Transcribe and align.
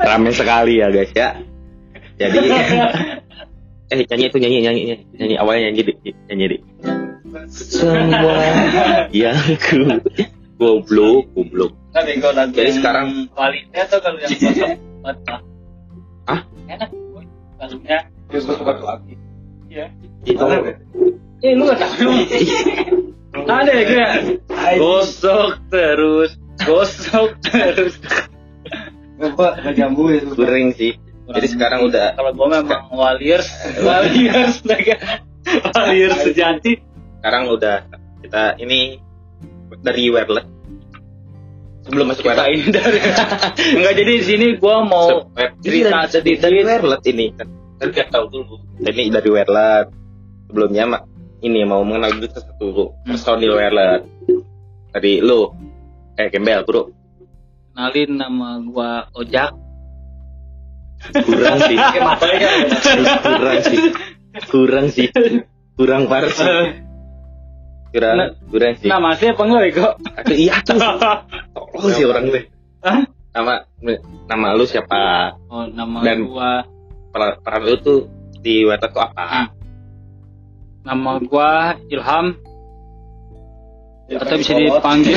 Rame 0.00 0.30
sekali 0.32 0.80
ya 0.80 0.88
guys 0.90 1.12
ya. 1.12 1.36
Jadi 2.20 2.38
eh 3.90 3.98
nyanyi 4.06 4.24
itu 4.30 4.36
nyanyi 4.38 4.58
nyanyi 4.62 4.80
nyanyi, 4.86 5.04
nyanyi 5.18 5.34
awalnya 5.40 5.60
nyanyi 5.70 5.82
di 5.82 5.92
nyanyi 6.30 6.44
di. 6.46 6.58
Semua 7.50 8.36
yang 9.14 9.38
ku 9.58 9.78
goblok 10.60 11.26
goblok. 11.34 11.72
Kan 11.90 12.06
Jadi 12.52 12.70
sekarang- 12.78 13.26
kualitas 13.34 13.86
atau 13.90 13.98
kalau 13.98 14.18
yang 14.22 14.30
kosong 14.40 14.78
Mantap. 15.00 15.40
Hah? 16.28 16.40
Enak. 16.68 16.90
Lagunya. 17.56 17.98
Terus 18.28 18.44
suka 18.46 18.72
lagi. 18.78 19.14
Iya. 19.72 19.86
Itu 20.28 20.44
Eh 21.40 21.56
lu 21.56 21.64
gak 21.64 21.80
tahu. 21.80 22.12
Ada 23.48 23.72
ya 23.72 24.06
gosok 24.76 25.56
terus, 25.72 26.36
gosok 26.60 27.32
terus. 27.48 27.96
Apa? 29.20 29.46
Gak 29.60 29.74
jambu 29.76 30.08
ya. 30.08 30.24
kering 30.24 30.72
sih. 30.72 30.96
Jadi 31.30 31.46
sekarang 31.46 31.86
udah 31.86 32.18
Kalau 32.18 32.32
gua 32.34 32.46
memang 32.58 32.90
waliers, 32.90 33.46
waliers 33.86 34.66
naga, 34.66 34.96
waliers 35.78 36.18
sejati. 36.26 36.82
sekarang 37.20 37.52
udah 37.52 37.86
kita 38.24 38.58
ini 38.58 38.98
dari 39.84 40.10
wireless. 40.10 40.48
Sebelum 41.86 42.10
masuk 42.10 42.26
Kita 42.26 42.34
wireless. 42.34 42.66
ini 42.66 42.74
dari 42.74 42.98
enggak 43.78 43.94
jadi 44.02 44.12
di 44.18 44.24
sini 44.26 44.46
gua 44.58 44.82
mau 44.82 45.30
cerita 45.62 46.08
jadi 46.10 46.34
dari, 46.34 46.58
sedikit. 46.58 46.66
wireless 46.66 47.02
ini. 47.06 47.26
Kita 47.78 48.04
tahu 48.10 48.24
dulu. 48.26 48.54
Ini 48.82 49.04
dari 49.14 49.28
wireless. 49.30 49.86
Sebelumnya 50.50 50.84
mak 50.90 51.02
ini 51.46 51.62
mau 51.62 51.86
mengenal 51.86 52.10
dulu 52.18 52.26
satu 52.34 52.68
personil 53.06 53.54
wireless. 53.54 54.02
Dari 54.90 55.22
lu. 55.22 55.46
Eh 56.18 56.26
gembel 56.26 56.66
bro 56.66 56.90
kenalin 57.70 58.10
nama 58.18 58.48
gua 58.60 59.06
Ojak. 59.14 59.54
kurang 61.24 61.58
sih. 61.64 61.76
Kurang 61.80 63.58
sih. 63.64 63.78
Kurang 64.52 64.86
sih. 64.92 65.06
Kurang 65.74 66.02
parah 66.12 66.28
sih. 66.28 66.46
Kurang 67.90 68.36
kurang 68.52 68.74
sih. 68.78 68.88
Nama 68.92 69.08
asli 69.16 69.26
apa 69.32 69.42
enggak 69.42 69.62
Bego? 69.64 69.88
Aduh, 70.20 70.36
iya 70.36 70.56
tuh 70.62 70.76
tolong 70.76 71.92
sih 71.96 72.04
orang 72.04 72.28
Hah? 72.84 73.00
nama 73.30 73.54
nama 74.28 74.46
lu 74.54 74.68
siapa? 74.68 75.34
Oh, 75.48 75.66
nama 75.70 76.04
Dan- 76.04 76.28
gua. 76.28 76.62
peran, 77.10 77.62
lu 77.66 77.74
tuh 77.80 78.06
di 78.38 78.62
tuh 78.86 79.02
apa? 79.02 79.50
Nama 80.86 81.12
gua 81.26 81.74
Ilham 81.90 82.38
atau 84.10 84.36
bisa 84.36 84.52
dipanggil. 84.58 85.14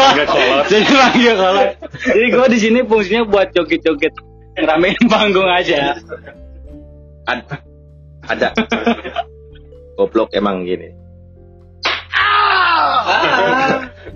Jadi 0.72 0.84
panggil 0.88 1.34
kalau 1.36 1.64
jadi 2.00 2.26
gua 2.32 2.46
di 2.48 2.58
sini 2.58 2.80
fungsinya 2.80 3.28
buat 3.28 3.52
joget-joget 3.52 4.12
ngeramein 4.56 4.96
panggung 5.04 5.44
aja. 5.44 5.92
Ada 7.28 7.56
ada. 8.24 8.48
Goblok 9.96 10.32
emang 10.32 10.64
gini. 10.64 10.88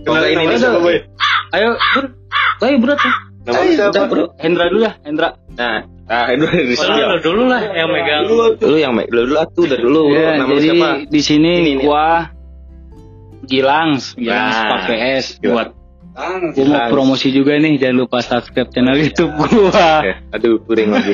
Coba 0.01 0.27
ini 0.27 0.45
nih, 0.49 0.59
ayo 1.53 1.69
bro. 1.77 2.07
Ayo 2.65 2.77
bro 2.81 2.95
tuh. 2.97 3.15
Nama 3.41 3.61
lu 3.65 3.73
siapa, 3.73 4.01
bro? 4.09 4.25
Hendra 4.37 4.65
dulu 4.69 4.81
lah 4.85 4.95
Hendra. 5.01 5.29
Nah, 5.57 5.81
nah 6.05 6.25
itu 6.29 6.45
dari 6.45 6.77
Lu 6.77 7.17
dulu 7.25 7.43
lah 7.49 7.63
yang 7.73 7.89
megang. 7.89 8.23
Lu 8.61 8.77
yang 8.77 8.93
me- 8.97 9.09
dulu 9.09 9.33
dulu 9.33 9.37
atuh 9.41 9.65
dari 9.69 9.83
dulu. 9.83 10.01
bro. 10.13 10.17
Ya, 10.17 10.31
Nama 10.41 10.53
lu 10.53 10.61
siapa? 10.61 10.89
di 11.09 11.21
sini 11.21 11.53
Ini, 11.65 11.71
ini. 11.81 11.83
gua 11.85 12.29
Gilang, 13.51 13.99
Gilang 14.15 14.47
Nah. 14.47 14.69
pakai 14.79 14.99
S 15.19 15.43
Gilang. 15.43 15.51
buat 15.51 15.69
gua 16.55 16.65
mau 16.71 16.83
promosi 16.91 17.35
juga 17.35 17.59
nih 17.59 17.83
jangan 17.83 17.97
lupa 18.07 18.23
subscribe 18.23 18.71
channel 18.71 18.95
YouTube 18.95 19.35
gua. 19.35 20.07
Aduh, 20.31 20.63
kuring 20.63 20.95
lagi. 20.95 21.13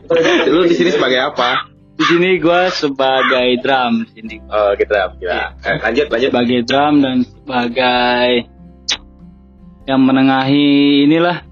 lu 0.52 0.64
di 0.64 0.74
sini 0.76 0.90
sebagai 0.96 1.20
apa? 1.20 1.68
Di 1.94 2.04
sini 2.08 2.40
gua 2.40 2.72
sebagai 2.72 3.60
drum 3.60 4.08
sini. 4.16 4.40
Oh, 4.48 4.72
kita 4.74 5.12
gila. 5.20 5.60
Eh, 5.60 5.76
lanjut, 5.84 6.06
lanjut. 6.08 6.30
Sebagai 6.32 6.60
drum 6.64 6.94
dan 7.04 7.16
sebagai 7.28 8.28
yang 9.84 10.00
menengahi 10.00 11.04
inilah 11.04 11.44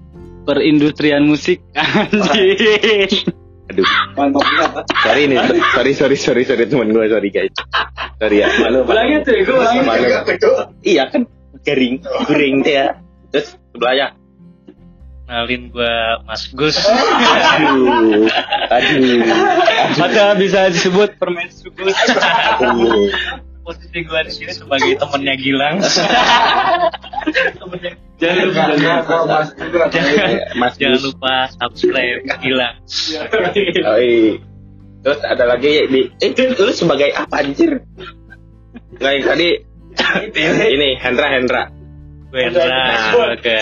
perindustrian 0.49 1.23
musik. 1.29 1.61
Anjing. 1.77 3.42
Aduh, 3.63 3.87
Mantap 4.13 4.43
banget. 4.43 4.85
sorry 4.99 5.23
nih, 5.25 5.39
sorry, 5.71 5.91
sorry, 5.95 6.15
sorry, 6.19 6.43
sorry 6.43 6.63
teman 6.67 6.91
gue, 6.91 7.07
sorry 7.07 7.29
guys. 7.31 7.53
Sorry 8.19 8.43
ya, 8.43 8.51
malu. 8.59 8.83
malu. 8.83 8.91
Ulangin 8.91 9.19
tuh, 9.23 9.33
gua 9.47 9.55
ulangin. 9.63 9.83
Malu. 9.87 10.07
Iya 10.83 11.03
kan, 11.07 11.21
kering, 11.63 12.03
kuring 12.27 12.55
teh 12.61 12.75
ya. 12.75 12.99
Terus 13.31 13.55
sebelahnya, 13.71 14.19
Kenalin 15.23 15.71
gua 15.71 16.19
Mas 16.27 16.51
Gus. 16.51 16.75
aduh, 16.83 18.27
aduh, 18.67 19.19
Ada 19.95 20.35
bisa 20.35 20.67
disebut 20.67 21.15
permen 21.15 21.47
sugus. 21.47 21.95
aduh. 22.59 23.07
Posisi 23.63 24.03
gua 24.03 24.27
di 24.27 24.31
sini 24.35 24.51
sebagai 24.51 24.99
temennya 24.99 25.35
Gilang. 25.39 25.79
temennya 27.59 27.91
Jangan 28.19 28.43
lupa. 28.51 29.15
Mas. 29.23 29.47
Mas 30.59 30.73
Jangan 30.75 30.99
lupa 30.99 31.47
subscribe 31.55 32.27
Gilang. 32.43 32.75
Iya. 33.07 34.43
Terus 35.03 35.19
ada 35.27 35.43
lagi 35.47 35.83
di 35.91 36.07
eh 36.23 36.31
lu 36.31 36.71
sebagai 36.71 37.11
apa 37.11 37.43
anjir? 37.43 37.83
Nggak 38.99 39.11
yang 39.11 39.25
tadi 39.27 39.49
ini 40.71 40.89
Hendra 40.95 41.27
Hendra. 41.27 41.63
Gue 42.31 42.41
Hendra 42.47 42.67
sebagai 43.11 43.59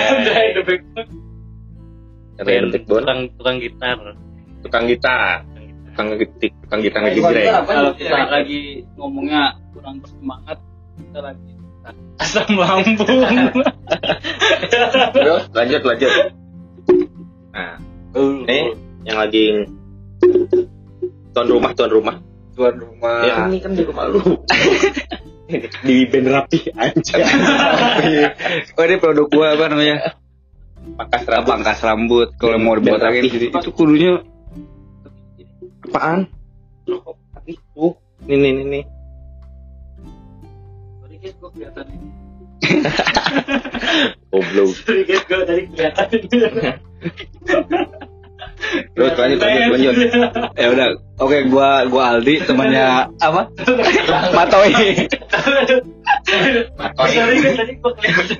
Hendra 2.42 2.74
tukang 2.86 3.20
tukang 3.38 3.58
gitar. 3.62 3.98
tukang 4.62 4.86
gitar, 4.86 5.42
gitar, 5.96 6.50
tukang 6.66 6.82
gitar 6.82 7.00
ngejreng. 7.04 7.46
Kalau 7.68 7.92
kita 7.96 8.18
lagi 8.32 8.60
ngomongnya 8.96 9.60
kurang 9.76 10.00
bersemangat, 10.00 10.58
kita 10.98 11.20
lagi 11.20 11.52
asam 12.22 12.54
lambung. 12.54 13.10
Terus 15.16 15.44
lanjut 15.52 15.82
lanjut. 15.82 16.12
Nah, 17.52 17.76
ini 18.46 18.60
yang 19.04 19.18
lagi 19.18 19.46
tuan 21.34 21.48
rumah 21.50 21.72
tuan 21.74 21.92
rumah. 21.92 22.16
Tuan 22.54 22.76
rumah. 22.78 23.26
Ya 23.26 23.36
ini 23.50 23.58
kan 23.58 23.74
di 23.74 23.84
rumah 23.84 24.06
lu. 24.06 24.22
di 25.88 26.08
band 26.08 26.28
rapi 26.32 26.60
aja. 26.78 27.18
Oh 28.78 28.84
ini 28.88 28.96
produk 29.02 29.28
gua 29.28 29.58
apa 29.58 29.66
namanya? 29.68 30.16
Pangkas 30.98 31.24
Apa, 31.30 31.46
Pangkas 31.46 31.80
rambut. 31.84 32.28
Kalau 32.38 32.58
mau 32.58 32.78
rapi. 32.78 33.30
jadi 33.30 33.48
itu 33.54 33.70
kudunya 33.74 34.22
apaan? 35.92 36.24
Uh, 37.76 37.92
ini 38.32 38.36
nih 38.40 38.52
nih 38.56 38.66
nih. 38.72 38.84
Sorry 41.04 41.16
guys, 41.20 41.36
gue 41.36 41.50
kelihatan 41.52 41.86
ini. 41.92 42.08
Goblok. 44.32 44.72
Sorry 44.88 45.04
guys, 45.04 45.24
gue 45.28 45.40
tadi 45.44 45.62
kelihatan 45.76 46.08
Terus 48.96 49.14
lanjut 49.20 49.40
lanjut 49.44 49.68
lanjut. 49.68 49.96
ya 50.56 50.68
udah. 50.72 50.88
Oke, 51.20 51.38
gua 51.52 51.84
gua 51.92 52.16
Aldi 52.16 52.46
temannya 52.48 53.12
apa? 53.20 53.52
Matoy. 54.32 54.72
Sorry 56.96 57.36
guys, 57.44 57.56
tadi 57.60 57.74
gue 57.84 57.92
kelihatan. 58.00 58.40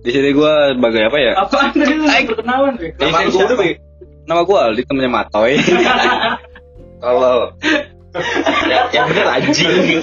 Di 0.00 0.10
sini 0.16 0.32
gua 0.32 0.72
sebagai 0.72 1.02
apa 1.04 1.18
ya? 1.20 1.32
Apaan 1.36 1.76
tadi 1.76 1.92
lu 2.00 2.08
perkenalan 2.08 2.72
gue? 2.80 2.96
Nama 2.96 3.28
gua 3.28 3.89
Nama 4.30 4.46
gua 4.46 4.70
Aldi 4.70 4.86
temannya 4.86 5.10
Matoy. 5.10 5.58
Kalau 7.02 7.50
ya, 8.70 8.86
yang 8.94 9.10
bener 9.10 9.26
anjing. 9.26 9.98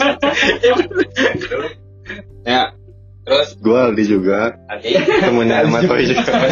ya, 2.43 2.75
terus 3.23 3.49
Gue 3.63 3.79
Aldi 3.79 4.03
juga, 4.03 4.51
nanti 4.67 4.99
temennya 4.99 5.63
Matoy 5.71 6.11
juga. 6.11 6.43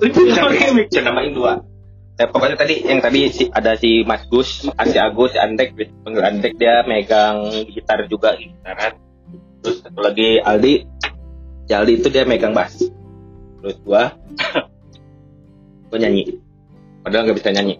bisa 0.00 1.00
namain 1.04 1.36
dua. 1.36 1.60
Ya, 2.16 2.24
pokoknya 2.32 2.56
tadi 2.56 2.80
yang 2.80 3.04
tadi 3.04 3.28
si, 3.28 3.52
ada 3.52 3.76
si 3.76 4.00
Mas 4.08 4.24
Gus, 4.32 4.64
si 4.72 4.96
Agus, 4.96 5.36
si 5.36 5.38
Andek, 5.40 5.76
panggil 5.76 6.24
Andek 6.24 6.56
dia 6.56 6.80
megang 6.88 7.52
gitar 7.68 8.08
juga 8.08 8.32
gitaran. 8.40 8.96
Terus 9.60 9.84
satu 9.84 10.00
lagi 10.00 10.40
Aldi, 10.40 10.88
si 11.68 11.72
Aldi 11.76 12.00
itu 12.00 12.08
dia 12.08 12.24
megang 12.24 12.56
bass. 12.56 12.80
Terus 13.60 13.76
gua, 13.84 14.16
gua 15.90 15.98
nyanyi. 16.00 16.22
Padahal 17.06 17.30
nggak 17.30 17.38
bisa 17.38 17.54
nyanyi. 17.54 17.78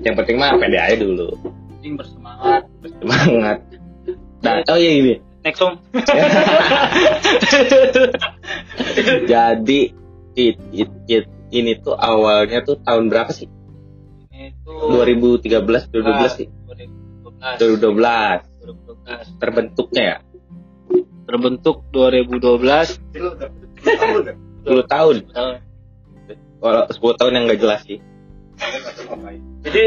Yang 0.00 0.14
penting 0.24 0.36
mah 0.40 0.56
pede 0.56 0.78
aja 0.80 0.96
dulu. 1.00 1.28
Anjing 1.80 1.96
bersemangat. 1.96 2.62
Semangat. 3.00 3.58
Nah, 4.40 4.64
oh 4.68 4.78
iya 4.80 4.92
ini. 4.96 5.14
Next 5.40 5.60
song. 5.60 5.80
Jadi 9.32 9.80
it, 10.36 10.56
it, 10.72 10.90
it, 11.08 11.24
ini 11.48 11.80
tuh 11.80 11.96
awalnya 11.96 12.60
tuh 12.60 12.76
tahun 12.80 13.08
berapa 13.08 13.32
sih? 13.32 13.48
Itu 14.28 14.92
2013, 14.92 15.88
2012 15.88 16.36
sih. 16.36 16.48
2012. 17.40 17.56
2012 17.56 18.44
2012. 18.60 19.40
terbentuknya 19.40 20.04
ya. 20.04 20.20
Terbentuk 21.24 21.88
2012 21.92 23.00
10 24.64 24.92
tahun. 24.92 25.16
Kalau 26.60 26.82
10 26.86 27.18
tahun 27.18 27.32
yang 27.34 27.44
nggak 27.48 27.60
jelas 27.60 27.80
sih. 27.82 27.98
Jadi 29.64 29.84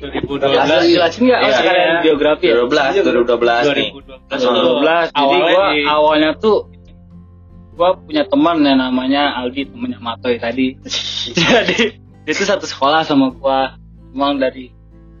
2012 0.00 0.96
jelasin 0.96 1.22
nggak? 1.28 1.40
Oh, 1.40 1.48
Iya. 1.50 1.56
sekalian 1.58 1.90
biografi 2.00 2.44
ya? 2.46 2.54
2012, 2.56 3.04
2012 3.04 3.64
nih. 3.76 3.90
2012. 3.92 4.30
2012 4.30 5.04
Jadi 5.04 5.18
awalnya 5.18 5.50
gua 5.50 5.66
di- 5.74 5.86
awalnya 5.86 6.30
tuh 6.38 6.58
gua 7.74 7.90
punya 7.98 8.24
teman 8.24 8.56
yang 8.62 8.78
namanya 8.78 9.22
Aldi, 9.36 9.62
temennya 9.68 9.98
Matoy 9.98 10.38
tadi. 10.38 10.78
Jadi 11.36 11.80
dia 11.98 12.32
tuh 12.32 12.46
satu 12.46 12.64
sekolah 12.64 13.02
sama 13.02 13.34
gua. 13.34 13.76
Emang 14.10 14.38
dari 14.38 14.70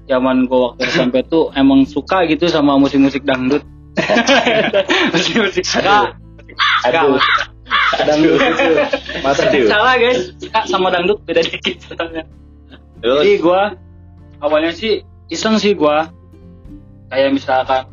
zaman 0.06 0.46
gua 0.46 0.74
waktu 0.74 0.86
SMP 0.88 1.22
tuh 1.26 1.50
emang 1.52 1.84
suka 1.84 2.24
gitu 2.26 2.46
sama 2.46 2.74
musik-musik 2.74 3.22
dangdut. 3.22 3.62
musik-musik 5.14 5.66
ska. 5.66 6.14
Ska. 6.82 7.00
Dangdut 7.98 8.38
itu. 8.38 8.72
Masa. 9.26 9.50
Salah 9.50 9.94
guys, 9.98 10.20
ska 10.38 10.60
sama 10.70 10.94
dangdut 10.94 11.18
beda 11.26 11.42
dikit 11.42 11.90
Jadi 13.00 13.32
gua 13.40 13.74
awalnya 14.38 14.70
sih 14.76 15.02
iseng 15.32 15.56
sih 15.56 15.72
gua 15.74 16.12
kayak 17.10 17.32
misalkan 17.34 17.88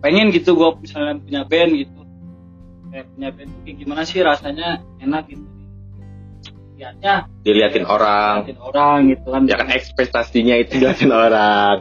pengen 0.00 0.32
gitu 0.34 0.56
gua 0.58 0.74
misalnya 0.80 1.20
punya 1.20 1.42
band 1.46 1.72
gitu. 1.78 2.00
Kayak 2.90 3.06
punya 3.14 3.28
band 3.30 3.48
tuh 3.52 3.60
kayak 3.62 3.76
gimana 3.78 4.02
sih 4.02 4.18
rasanya 4.24 4.68
enak 4.98 5.22
gitu. 5.30 5.44
Lihatnya 6.74 7.30
diliatin 7.46 7.86
orang. 7.86 8.42
liatin 8.42 8.58
orang 8.58 8.98
gitu 9.14 9.26
kan. 9.30 9.42
Ya 9.46 9.56
kan 9.62 9.68
ekspektasinya 9.70 10.54
itu 10.58 10.82
diliatin 10.82 11.12
orang. 11.14 11.78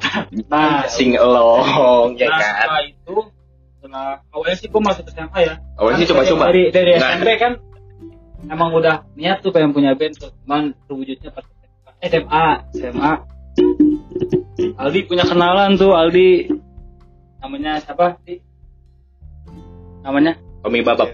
Nah, 0.53 0.85
Sing 0.85 1.18
along, 1.18 2.13
ya 2.21 2.30
nah, 2.30 2.38
kan. 2.38 2.53
setelah 2.53 2.83
itu 2.85 3.15
setelah 3.94 4.25
awalnya 4.34 4.57
sih 4.57 4.68
gua 4.74 4.81
masuk 4.90 5.06
SMA 5.13 5.40
ya. 5.45 5.62
Awalnya 5.78 5.98
sih 6.01 6.10
Kan 6.10 6.18
coba-coba. 6.18 6.50
Dari 6.50 6.63
dari 6.74 6.92
Nah. 6.98 7.13
SMP 7.13 7.30
kan 7.38 7.54
emang 8.50 8.74
udah 8.74 9.06
niat 9.13 9.45
tuh 9.45 9.54
pengen 9.54 9.69
punya 9.69 9.94
band 9.94 10.18
tuh. 10.18 10.34
Cuman 10.42 10.74
terwujudnya 10.90 11.30
pas 11.30 11.45
SMA, 12.01 12.45
SMA. 12.74 13.13
Aldi 14.81 15.00
punya 15.06 15.30
kenalan 15.30 15.78
tuh, 15.78 15.94
Aldi 15.94 16.50
namanya 17.38 17.78
siapa 17.86 18.18
sih? 18.25 18.42
Namanya? 20.01 20.42
Tommy 20.66 20.81
Babak. 20.81 21.13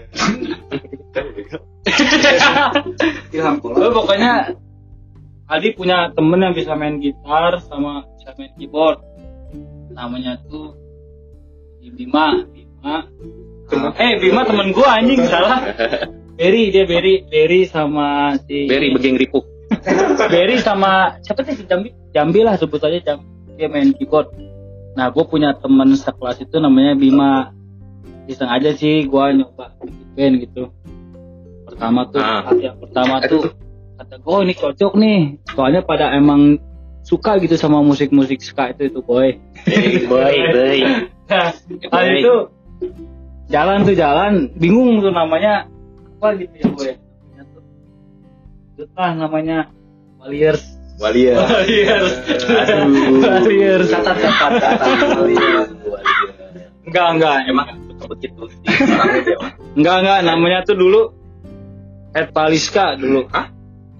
Ilham 3.36 3.60
Oh, 3.60 3.92
pokoknya 3.92 4.56
Aldi 5.52 5.76
punya 5.76 6.08
temen 6.16 6.40
yang 6.40 6.56
bisa 6.56 6.72
main 6.80 6.96
gitar 6.96 7.60
sama 7.60 8.08
bisa 8.16 8.32
main 8.40 8.56
keyboard. 8.56 9.04
Namanya 9.92 10.40
tuh 10.48 10.80
si 11.80 12.69
Bima. 12.80 13.88
Eh, 14.00 14.12
Bima 14.18 14.42
temen 14.48 14.72
gua 14.74 14.98
anjing 14.98 15.22
salah. 15.28 15.60
Berry 16.40 16.72
dia 16.72 16.88
Berry, 16.88 17.28
Berry 17.28 17.68
sama 17.68 18.34
si 18.48 18.64
Berry 18.64 18.96
begeng 18.96 19.20
ripuk. 19.20 19.44
Berry 20.32 20.56
sama 20.58 21.20
siapa 21.20 21.44
sih 21.44 21.60
si 21.60 21.64
Jambi? 21.68 21.92
Jambi 22.16 22.40
lah 22.40 22.56
sebut 22.56 22.80
aja 22.80 22.98
Jambi. 23.14 23.28
Dia 23.60 23.68
main 23.68 23.92
keyboard. 23.92 24.32
Nah, 24.96 25.12
gue 25.12 25.22
punya 25.28 25.52
teman 25.54 25.92
sekelas 25.94 26.40
itu 26.40 26.56
namanya 26.58 26.96
Bima. 26.96 27.52
Iseng 28.26 28.48
aja 28.48 28.72
sih 28.72 29.04
gua 29.04 29.30
nyoba 29.36 29.76
band 30.16 30.34
gitu. 30.40 30.72
Pertama 31.68 32.08
tuh, 32.10 32.22
Ah. 32.24 32.50
yang 32.58 32.78
pertama 32.80 33.20
tuh 33.22 33.54
kata 34.00 34.16
gue 34.16 34.32
oh 34.32 34.40
ini 34.42 34.54
cocok 34.56 34.92
nih. 34.96 35.20
Soalnya 35.52 35.84
pada 35.84 36.10
emang 36.16 36.56
suka 37.04 37.36
gitu 37.38 37.54
sama 37.54 37.84
musik-musik 37.84 38.40
ska 38.40 38.72
itu 38.72 38.88
itu 38.90 39.00
boy. 39.04 39.36
Hey, 39.68 40.08
boy, 40.08 40.34
boy. 40.56 40.78
Nah, 41.30 41.52
habis 41.92 42.16
itu 42.24 42.34
jalan 43.50 43.78
tuh 43.82 43.96
jalan, 43.98 44.32
bingung 44.56 45.02
tuh 45.02 45.12
namanya 45.12 45.66
apa 46.20 46.28
gitu 46.36 46.54
ya 46.54 46.66
boy. 46.70 46.90
Namanya 46.92 47.42
tuh, 48.76 49.10
namanya 49.16 49.58
Waliers. 50.20 50.62
Waliers. 51.00 51.40
Aduh. 52.52 53.24
Waliers. 53.24 53.88
Catat 53.88 54.16
catat 54.20 54.76
Enggak 56.80 57.08
enggak 57.16 57.36
Emang 57.46 57.68
begitu 58.00 58.48
enggak 59.76 59.96
enggak 60.00 60.18
namanya 60.24 60.58
tuh 60.64 60.76
dulu 60.76 61.02
Het 62.10 62.34
Paliska 62.34 62.98
dulu. 62.98 63.30
Hah? 63.30 63.46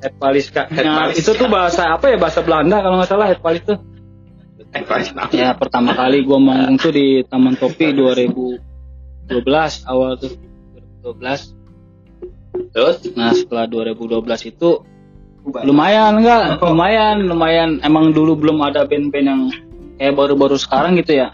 Het 0.03 0.15
Paliska. 0.19 0.67
Nah, 0.67 1.09
Paliska. 1.09 1.21
itu 1.23 1.31
tuh 1.39 1.47
bahasa 1.47 1.95
apa 1.95 2.11
ya 2.11 2.17
bahasa 2.19 2.43
Belanda 2.43 2.83
kalau 2.83 2.99
nggak 2.99 3.11
salah 3.11 3.27
Het 3.31 3.41
Palis 3.41 3.63
tuh. 3.63 3.79
Eh? 4.71 4.83
Ya 5.35 5.55
pertama 5.55 5.95
kali 5.95 6.23
gua 6.23 6.39
manggung 6.39 6.79
tuh 6.79 6.95
di 6.95 7.23
Taman 7.27 7.59
Topi 7.59 7.91
2012 9.31 9.87
awal 9.87 10.19
tuh 10.19 10.35
2012. 11.07 12.75
Terus 12.75 12.97
Nah 13.15 13.31
setelah 13.31 13.71
2012 13.71 14.51
itu 14.51 14.71
lumayan 15.65 16.21
enggak 16.21 16.59
lumayan 16.61 17.25
lumayan. 17.25 17.71
Emang 17.81 18.11
dulu 18.11 18.37
belum 18.37 18.61
ada 18.67 18.85
band-band 18.85 19.27
yang 19.27 19.43
kayak 19.97 20.19
baru-baru 20.19 20.59
sekarang 20.59 20.99
gitu 20.99 21.17
ya. 21.17 21.33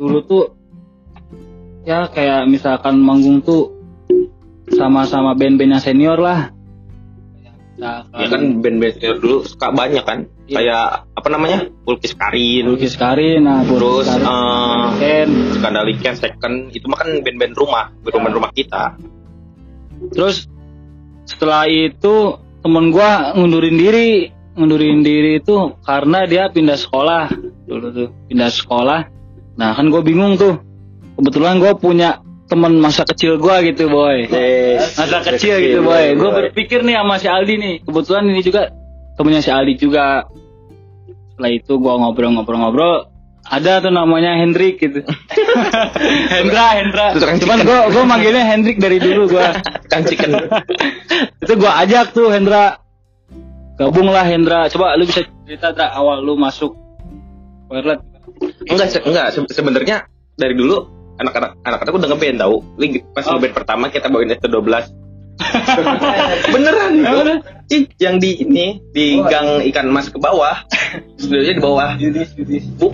Dulu 0.00 0.18
tuh 0.24 0.44
ya 1.84 2.08
kayak 2.08 2.48
misalkan 2.48 2.98
manggung 3.04 3.44
tuh 3.44 3.76
sama-sama 4.72 5.36
band-band 5.36 5.76
yang 5.76 5.82
senior 5.84 6.18
lah. 6.18 6.50
Misalkan 7.76 8.16
ya 8.16 8.26
kan 8.32 8.42
band-band 8.64 8.92
senior 8.96 9.16
dulu 9.20 9.36
suka 9.44 9.68
banyak 9.70 10.04
kan. 10.08 10.24
Iya. 10.50 10.58
Kayak 10.58 10.86
apa 11.14 11.28
namanya? 11.30 11.58
Pulkis 11.86 12.18
Karin, 12.18 12.66
Lukis 12.66 12.98
Karin 12.98 13.46
nah 13.46 13.62
terus 13.62 14.10
Karin, 14.10 14.26
eh 14.26 14.84
Ken. 14.98 15.28
Skandaliken, 15.54 16.14
Second, 16.18 16.56
itu 16.74 16.90
mah 16.90 16.98
kan 16.98 17.08
band-band 17.22 17.54
rumah, 17.54 17.94
band 18.02 18.34
rumah 18.34 18.50
kita. 18.50 18.98
terus 20.10 20.48
setelah 21.28 21.68
itu 21.70 22.40
temen 22.66 22.90
gua 22.90 23.38
ngundurin 23.38 23.78
diri. 23.78 24.10
Ngundurin 24.58 25.06
diri 25.06 25.38
itu 25.38 25.78
karena 25.86 26.26
dia 26.26 26.50
pindah 26.50 26.74
sekolah. 26.74 27.30
Dulu 27.70 27.86
tuh 27.94 28.08
pindah 28.26 28.50
sekolah. 28.50 29.00
Nah 29.54 29.70
kan 29.78 29.86
gue 29.86 30.02
bingung 30.02 30.34
tuh. 30.34 30.58
Kebetulan 31.14 31.62
gue 31.62 31.70
punya 31.78 32.18
teman 32.50 32.74
masa 32.82 33.06
kecil 33.06 33.38
gua 33.38 33.62
gitu 33.62 33.86
boy. 33.86 34.26
Masa 34.98 35.22
kecil 35.22 35.62
gitu 35.62 35.86
boy. 35.86 36.18
gue 36.18 36.30
berpikir 36.34 36.82
nih 36.82 36.98
sama 36.98 37.22
si 37.22 37.30
Aldi 37.30 37.54
nih. 37.62 37.74
Kebetulan 37.86 38.26
ini 38.26 38.42
juga 38.42 38.74
temennya 39.20 39.44
si 39.44 39.52
Aldi 39.52 39.76
juga. 39.76 40.24
Setelah 41.36 41.52
itu 41.52 41.72
gua 41.76 42.00
ngobrol-ngobrol-ngobrol 42.00 43.12
ada 43.40 43.80
tuh 43.80 43.92
namanya 43.92 44.36
Hendrik 44.36 44.80
gitu. 44.80 45.04
Hendra 46.40 46.80
Hendra. 46.80 47.06
Cuman 47.16 47.64
gua 47.64 47.88
gua 47.92 48.04
manggilnya 48.08 48.48
Hendrik 48.48 48.80
dari 48.80 48.96
dulu 48.96 49.36
gua. 49.36 49.52
Kan 49.88 50.08
chicken. 50.08 50.36
itu 51.44 51.52
gua 51.56 51.84
ajak 51.84 52.16
tuh 52.16 52.32
Hendra. 52.32 52.80
Gabung 53.76 54.08
lah 54.08 54.24
Hendra. 54.24 54.68
Coba 54.68 54.96
lu 54.96 55.04
bisa 55.04 55.24
cerita 55.48 55.72
Dra, 55.72 55.92
awal 55.92 56.20
lu 56.20 56.36
masuk 56.36 56.76
Wireless 57.70 58.02
enggak, 58.66 58.88
se- 58.90 59.04
enggak. 59.04 59.26
Se- 59.32 59.52
sebenarnya 59.52 60.04
dari 60.34 60.52
dulu 60.52 60.84
anak-anak 61.16 61.60
anak-anak 61.64 61.92
udah 61.92 62.08
ngeband 62.12 62.38
tahu. 62.40 62.56
Li- 62.76 63.04
Pas 63.12 63.24
Oh. 63.24 63.36
ngeband 63.36 63.54
pertama 63.56 63.84
kita 63.88 64.12
bawain 64.12 64.30
ST12. 64.30 64.68
Beneran 66.54 66.92
itu. 67.00 67.34
Yang 68.02 68.14
di 68.18 68.30
ini 68.42 68.66
di 68.90 69.22
gang 69.30 69.62
ikan 69.70 69.94
emas 69.94 70.10
ke 70.10 70.18
bawah. 70.18 70.66
Sebenarnya 71.22 71.54
di 71.54 71.62
bawah. 71.62 71.90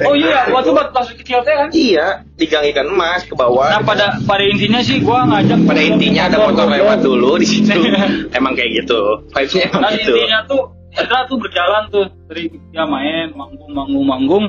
oh 0.04 0.14
iya 0.14 0.52
waktu 0.52 0.70
buat 0.76 0.92
masuk 0.92 1.16
kecil 1.24 1.40
teh 1.48 1.56
kan 1.56 1.72
Iya, 1.72 2.28
di 2.36 2.44
gang 2.44 2.68
ikan 2.68 2.92
emas 2.92 3.24
ke 3.24 3.32
bawah. 3.32 3.72
nah 3.72 3.80
pada 3.80 4.20
pada 4.28 4.44
intinya 4.44 4.84
sih 4.84 5.00
gua 5.00 5.24
ngajak 5.24 5.64
pada 5.64 5.80
intinya 5.80 6.28
ada 6.28 6.36
motor 6.44 6.68
lewat 6.68 7.00
dulu 7.00 7.40
di 7.40 7.48
situ. 7.48 7.72
Emang 8.36 8.52
kayak 8.52 8.84
gitu. 8.84 9.24
Vibes-nya 9.32 9.72
emang 9.72 9.80
dan 9.80 9.92
gitu. 9.96 10.12
intinya 10.12 10.38
tuh 10.44 10.62
Hendra 10.96 11.20
tuh 11.28 11.36
berjalan 11.36 11.82
tuh 11.92 12.04
dari 12.28 12.44
dia 12.72 12.84
main 12.88 13.28
manggung 13.36 13.72
manggung 13.72 14.04
manggung 14.04 14.44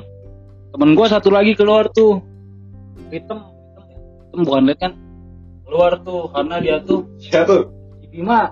temen 0.72 0.96
gua 0.96 1.08
satu 1.12 1.27
lagi 1.27 1.56
keluar 1.60 1.91
tuh 1.91 2.24
hitam 3.12 3.39
hitam, 3.44 3.84
hitam 3.84 4.39
bukan 4.48 4.62
lihat 4.67 4.79
kan 4.79 4.94
keluar 5.67 5.91
tuh 6.03 6.32
karena 6.32 6.56
dia 6.63 6.77
tuh 6.84 7.03
Siapa? 7.20 7.67
Bima. 8.17 8.50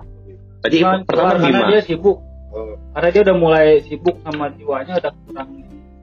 Tadi 0.62 0.76
Bima 0.78 1.02
pertama 1.02 1.42
Bima. 1.42 1.66
dia 1.66 1.82
sibuk. 1.82 2.22
Oh. 2.48 2.78
karena 2.94 3.08
dia 3.10 3.20
udah 3.26 3.36
mulai 3.36 3.66
sibuk 3.84 4.16
sama 4.22 4.48
jiwanya 4.54 4.96
udah 4.96 5.12
kurang 5.26 5.48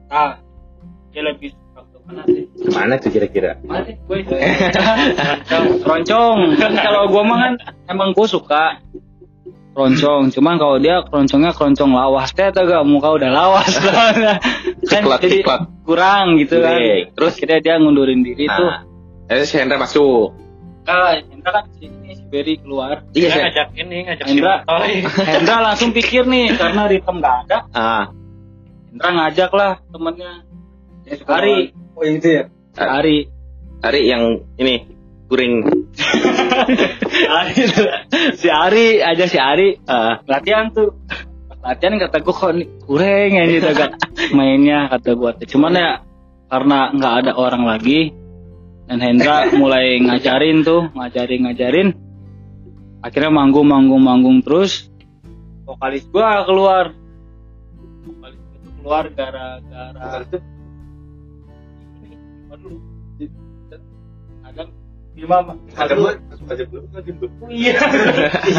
ah 0.06 0.38
dia 1.10 1.24
lebih 1.24 1.50
suka 1.50 1.80
ke 1.82 1.96
mana 2.04 2.22
sih? 2.28 2.44
Mana 2.70 2.94
tuh 2.94 3.10
kira-kira? 3.10 3.58
mana 3.64 3.82
sih? 3.82 3.96
Gue 4.06 4.22
roncong 4.22 5.66
roncong 5.82 6.38
kan 6.60 6.72
kalau 6.76 7.10
gua 7.10 7.22
mah 7.26 7.38
kan 7.40 7.52
emang 7.88 8.14
gua 8.14 8.28
suka 8.28 8.78
keroncong. 9.74 10.30
Cuman 10.30 10.54
kalau 10.54 10.78
dia 10.78 11.02
keroncongnya 11.02 11.50
keroncong 11.50 11.90
lawas. 11.90 12.30
Teh 12.30 12.46
atau 12.46 12.62
gak? 12.62 12.86
Muka 12.86 13.10
udah 13.10 13.26
lawas. 13.26 13.66
Kan 14.86 15.02
Ciklat, 15.02 15.18
jadi 15.18 15.42
ciklat. 15.42 15.60
kurang 15.82 16.38
gitu 16.38 16.62
kan. 16.62 16.78
Iya. 16.78 17.10
terus? 17.10 17.34
Kita 17.34 17.58
dia 17.58 17.82
ngundurin 17.82 18.22
diri 18.22 18.46
tuh. 18.46 18.70
Nah, 18.70 18.86
eh 19.34 19.42
si 19.42 19.58
Hendra 19.58 19.74
masuk. 19.74 20.30
Ah 20.84 21.16
Hendra 21.16 21.50
kan 21.50 21.64
si 21.76 21.88
ini 21.88 22.12
si 22.16 22.24
Berry 22.28 22.60
keluar. 22.60 23.04
Iya, 23.16 23.28
saya. 23.32 23.42
ngajak 23.48 23.68
ini, 23.78 23.98
ngajak 24.08 24.26
si 24.26 24.30
Hendra 24.36 24.54
Matoy. 24.64 24.92
Hendra 25.24 25.56
langsung 25.64 25.90
pikir 25.96 26.24
nih 26.28 26.56
karena 26.56 26.82
Ritem 26.88 27.16
gak 27.24 27.36
ada. 27.48 27.58
Ah, 27.72 28.04
Hendra 28.92 29.08
ngajak 29.16 29.50
lah 29.54 29.72
temennya. 29.92 30.32
Hari 31.28 31.76
Oh 31.94 32.02
yang 32.02 32.18
itu 32.18 32.28
ya? 32.28 32.42
Hari 32.74 33.30
hari 33.78 34.00
yang 34.10 34.42
ini 34.58 34.82
kuring. 35.30 35.62
Ari 37.38 37.54
tuh. 37.70 37.86
si 38.34 38.50
Ari 38.50 38.98
aja 38.98 39.24
si 39.30 39.38
Ari. 39.38 39.78
Ah. 39.86 40.18
latihan 40.26 40.74
tuh. 40.74 40.90
Latihan 41.62 41.96
kata 41.96 42.18
gue 42.20 42.34
kok 42.34 42.50
nih 42.50 42.68
kurang 42.82 43.30
ya 43.30 43.44
gitu 43.46 43.70
kan. 43.78 43.90
Mainnya 44.36 44.90
kata 44.90 45.14
gue 45.14 45.30
cuman 45.54 45.72
ya 45.78 45.90
karena 46.50 46.78
nggak 46.92 47.14
ada 47.24 47.32
orang 47.38 47.62
lagi 47.62 48.10
dan 48.84 48.98
Hendra 49.00 49.48
mulai 49.56 49.96
ngajarin 49.98 50.60
tuh 50.60 50.92
ngajarin 50.92 51.40
ngajarin. 51.48 51.88
Akhirnya 53.00 53.30
manggung 53.30 53.68
manggung 53.68 54.00
manggung 54.00 54.38
terus. 54.40 54.88
Vokalis 55.64 56.04
gua 56.08 56.44
keluar. 56.44 56.92
Vokalis 58.04 58.40
tuh 58.40 58.72
keluar 58.80 59.04
gara-gara 59.10 60.28
Aduh. 62.52 62.78
ada 64.44 64.62
gimana 65.14 65.52
Ada 65.72 65.94
buat 65.96 66.16
aja 66.44 66.64
belum 66.68 66.84
aja 66.92 67.10
belum. 67.10 67.30
iya. 67.48 67.80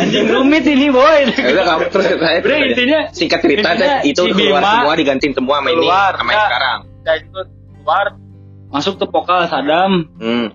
Anjing 0.01 0.27
rumit 0.27 0.65
ini 0.65 0.89
boy. 0.89 1.29
Ya 1.31 1.51
udah 1.53 1.65
kamu 1.69 1.85
terus 1.93 2.05
saya 2.09 2.39
Udah 2.41 2.57
intinya 2.65 2.99
singkat 3.13 3.39
cerita 3.39 3.69
intinya 3.71 3.97
itu 4.01 4.23
si 4.25 4.31
keluar 4.33 4.61
Bima 4.61 4.71
semua 4.73 4.93
digantiin 4.97 5.33
semua 5.37 5.55
sama 5.61 5.69
ini 5.69 5.77
keluar. 5.79 6.11
sama 6.17 6.31
yang 6.33 6.45
sekarang. 6.49 6.79
saya 7.05 7.17
itu 7.21 7.39
keluar 7.77 8.05
masuk 8.75 8.99
ke 8.99 9.05
vokal 9.07 9.47
Sadam 9.47 10.03
Hmm. 10.19 10.51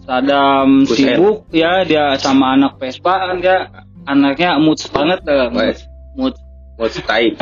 Sadam 0.00 0.88
Buset. 0.88 1.12
sibuk 1.12 1.44
ya 1.52 1.84
dia 1.84 2.16
sama 2.16 2.56
anak 2.56 2.80
Vespa 2.80 3.20
kan 3.20 3.36
dia 3.38 3.68
anaknya 4.02 4.56
moods 4.56 4.88
banget 4.88 5.20
eh, 5.22 5.52
Wes. 5.52 5.84
mood 6.16 6.32
Mau 6.74 6.88
stay. 6.88 7.36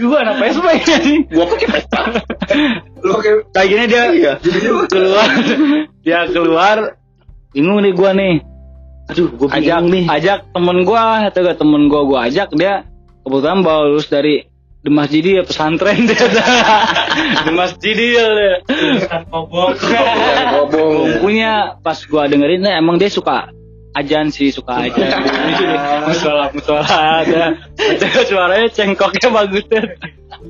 gua 0.00 0.18
anak 0.20 0.36
Vespa 0.40 0.70
ya 0.74 0.98
Gua 1.30 1.44
pakai 1.46 1.68
pesta. 1.70 2.00
Lu 2.98 3.14
kayak 3.22 3.66
gini 3.66 3.84
dia 3.86 4.02
Iya. 4.10 4.32
keluar 4.86 5.28
dia 6.02 6.20
keluar 6.26 6.76
bingung 7.50 7.78
nih 7.80 7.94
gua 7.94 8.10
nih 8.12 8.42
Aduh, 9.06 9.30
gua 9.32 9.48
ajak 9.52 9.82
nih. 9.86 10.04
ajak 10.06 10.38
temen 10.50 10.82
gua 10.82 11.02
atau 11.24 11.40
gak 11.40 11.58
temen 11.58 11.86
gua 11.86 12.02
gua 12.02 12.18
ajak 12.26 12.50
dia 12.54 12.82
kebetulan 13.22 13.62
bawa 13.62 13.86
lulus 13.86 14.06
dari 14.06 14.49
di 14.80 14.88
masjid 14.88 15.20
ya 15.20 15.42
pesantren 15.44 16.08
dia 16.08 16.24
di 17.44 17.52
masjid 17.52 17.92
dia 17.92 18.26
Kobong. 19.28 19.76
Punya 21.24 21.76
pas 21.84 22.00
gua 22.08 22.24
dengerin 22.32 22.64
nah, 22.64 22.80
emang 22.80 22.96
dia 22.96 23.12
suka 23.12 23.52
ajan 23.92 24.32
sih 24.32 24.48
suka 24.54 24.88
ajan 24.88 25.20
musola 26.08 26.48
musola 26.54 26.86
ada 27.26 27.58
suaranya 28.24 28.70
cengkoknya 28.70 29.28
bagus 29.34 29.66
deh 29.66 29.84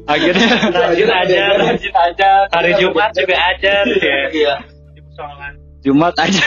akhirnya 0.07 0.49
Rajin 0.71 1.09
ajan. 1.09 1.55
rajin 1.57 1.95
ajan 1.95 2.45
Hari 2.53 2.73
Jumat 2.79 3.11
juga 3.17 3.37
ajan. 3.57 3.85
Iya. 4.31 4.55
Di 4.95 5.01
musola. 5.03 5.49
Jumat 5.81 6.15
aja. 6.21 6.47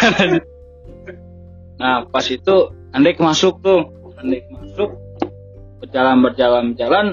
Nah, 1.81 2.05
pas 2.07 2.25
itu 2.29 2.55
Andek 2.93 3.17
masuk 3.17 3.59
tuh. 3.65 3.89
Andek 4.21 4.45
masuk. 4.53 4.93
Berjalan 5.81 6.21
berjalan 6.21 6.63
berjalan. 6.77 7.05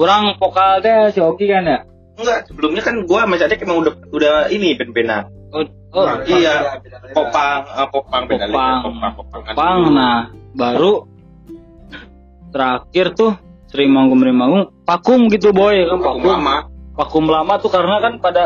Kurang 0.00 0.32
vokalnya 0.40 1.12
si 1.12 1.20
Oki 1.20 1.44
kan 1.44 1.68
ya? 1.68 1.84
Enggak, 2.16 2.48
sebelumnya 2.48 2.80
kan 2.80 3.04
gua 3.04 3.28
sama 3.28 3.36
Cadek 3.36 3.68
emang 3.68 3.84
udah 3.84 3.92
udah 4.16 4.34
ini 4.48 4.72
ben-benan. 4.72 5.28
Oh, 5.52 5.60
oh 5.92 6.08
Iya. 6.24 6.80
Popang, 7.12 7.68
eh, 7.68 7.88
popang. 7.92 8.22
Popang. 8.24 8.80
popang, 8.80 9.12
popang. 9.20 9.40
kan. 9.44 9.52
Pang. 9.52 9.80
Nah, 9.92 10.32
baru 10.56 11.04
terakhir 12.48 13.12
tuh 13.12 13.36
sering 13.68 13.92
manggung 13.92 14.24
sering 14.24 14.34
manggung 14.40 14.64
vakum 14.82 15.30
gitu 15.30 15.54
boy 15.54 15.86
kan 15.86 16.00
Popang 16.00 16.16
vakum 16.18 16.26
lama. 16.26 16.56
vakum 16.98 17.24
lama 17.30 17.54
tuh 17.62 17.70
karena 17.70 17.96
kan 18.02 18.12
pada 18.18 18.44